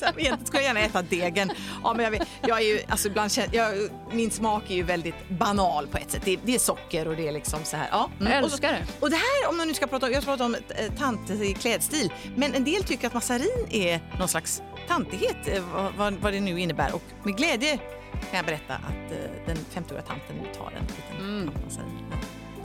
[0.01, 1.51] Egentligen skulle jag gärna äta degen.
[1.83, 3.73] Ja, men jag vet, jag är ju, alltså ibland jag,
[4.11, 6.21] min smak är ju väldigt banal på ett sätt.
[6.25, 7.87] Det, det är socker och det är liksom så här.
[7.91, 8.09] Ja.
[8.19, 8.31] mm.
[8.33, 8.85] Jag Och älskar det.
[8.99, 12.13] Och det här, om man nu ska prata om, jag pratar om eh, tantig klädstil,
[12.35, 15.63] men en del tycker att massarin är någon slags tantighet, eh,
[15.97, 16.95] vad, vad, det nu innebär.
[16.95, 17.77] Och med glädje
[18.11, 21.49] kan jag berätta att eh, den 50-åriga tanten nu tar en liten Mm.
[21.65, 22.08] massarin.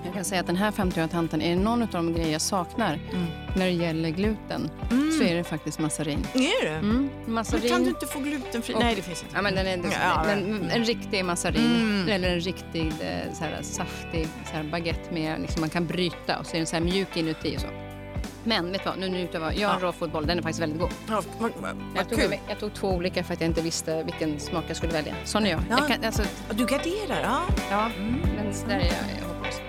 [0.05, 0.09] Ja.
[0.09, 2.41] Jag kan säga att den här 50-åriga tanten, är det någon av de grejer jag
[2.41, 3.27] saknar Mm.
[3.57, 4.71] när det gäller gluten
[5.19, 6.27] så är det faktiskt massarin.
[6.35, 6.71] Är det?
[6.77, 7.69] Mm, Men massarin.
[7.71, 8.75] kan du inte få glutenfri?
[8.75, 9.35] Och- Nej, det finns inte.
[9.37, 10.69] Ja, men den är, Ja, men, mm.
[10.71, 12.09] En riktig massarin Mm.
[12.09, 16.39] eller en riktig eh, så här, saftig så här, baguette med liksom, man kan bryta
[16.39, 17.67] och så är den så här mjuk inuti och så.
[18.45, 19.57] Men vet du vad, nu njuter jag.
[19.57, 19.87] Jag har en Ja.
[19.89, 20.91] rå fotboll, den är faktiskt väldigt god.
[21.09, 22.35] Ja, vad, vad, Jag tog, kul.
[22.49, 25.15] jag tog två olika för att jag inte visste vilken smak jag skulle välja.
[25.25, 25.61] Sån är jag.
[25.71, 25.77] Ja.
[25.79, 27.43] jag kan, alltså, Du garderar, ja.
[27.71, 27.91] ja,
[28.37, 29.61] men där är jag, jag hopplös.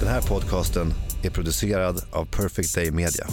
[0.00, 0.92] Den här podcasten
[1.22, 3.26] är producerad av Perfect Day Media.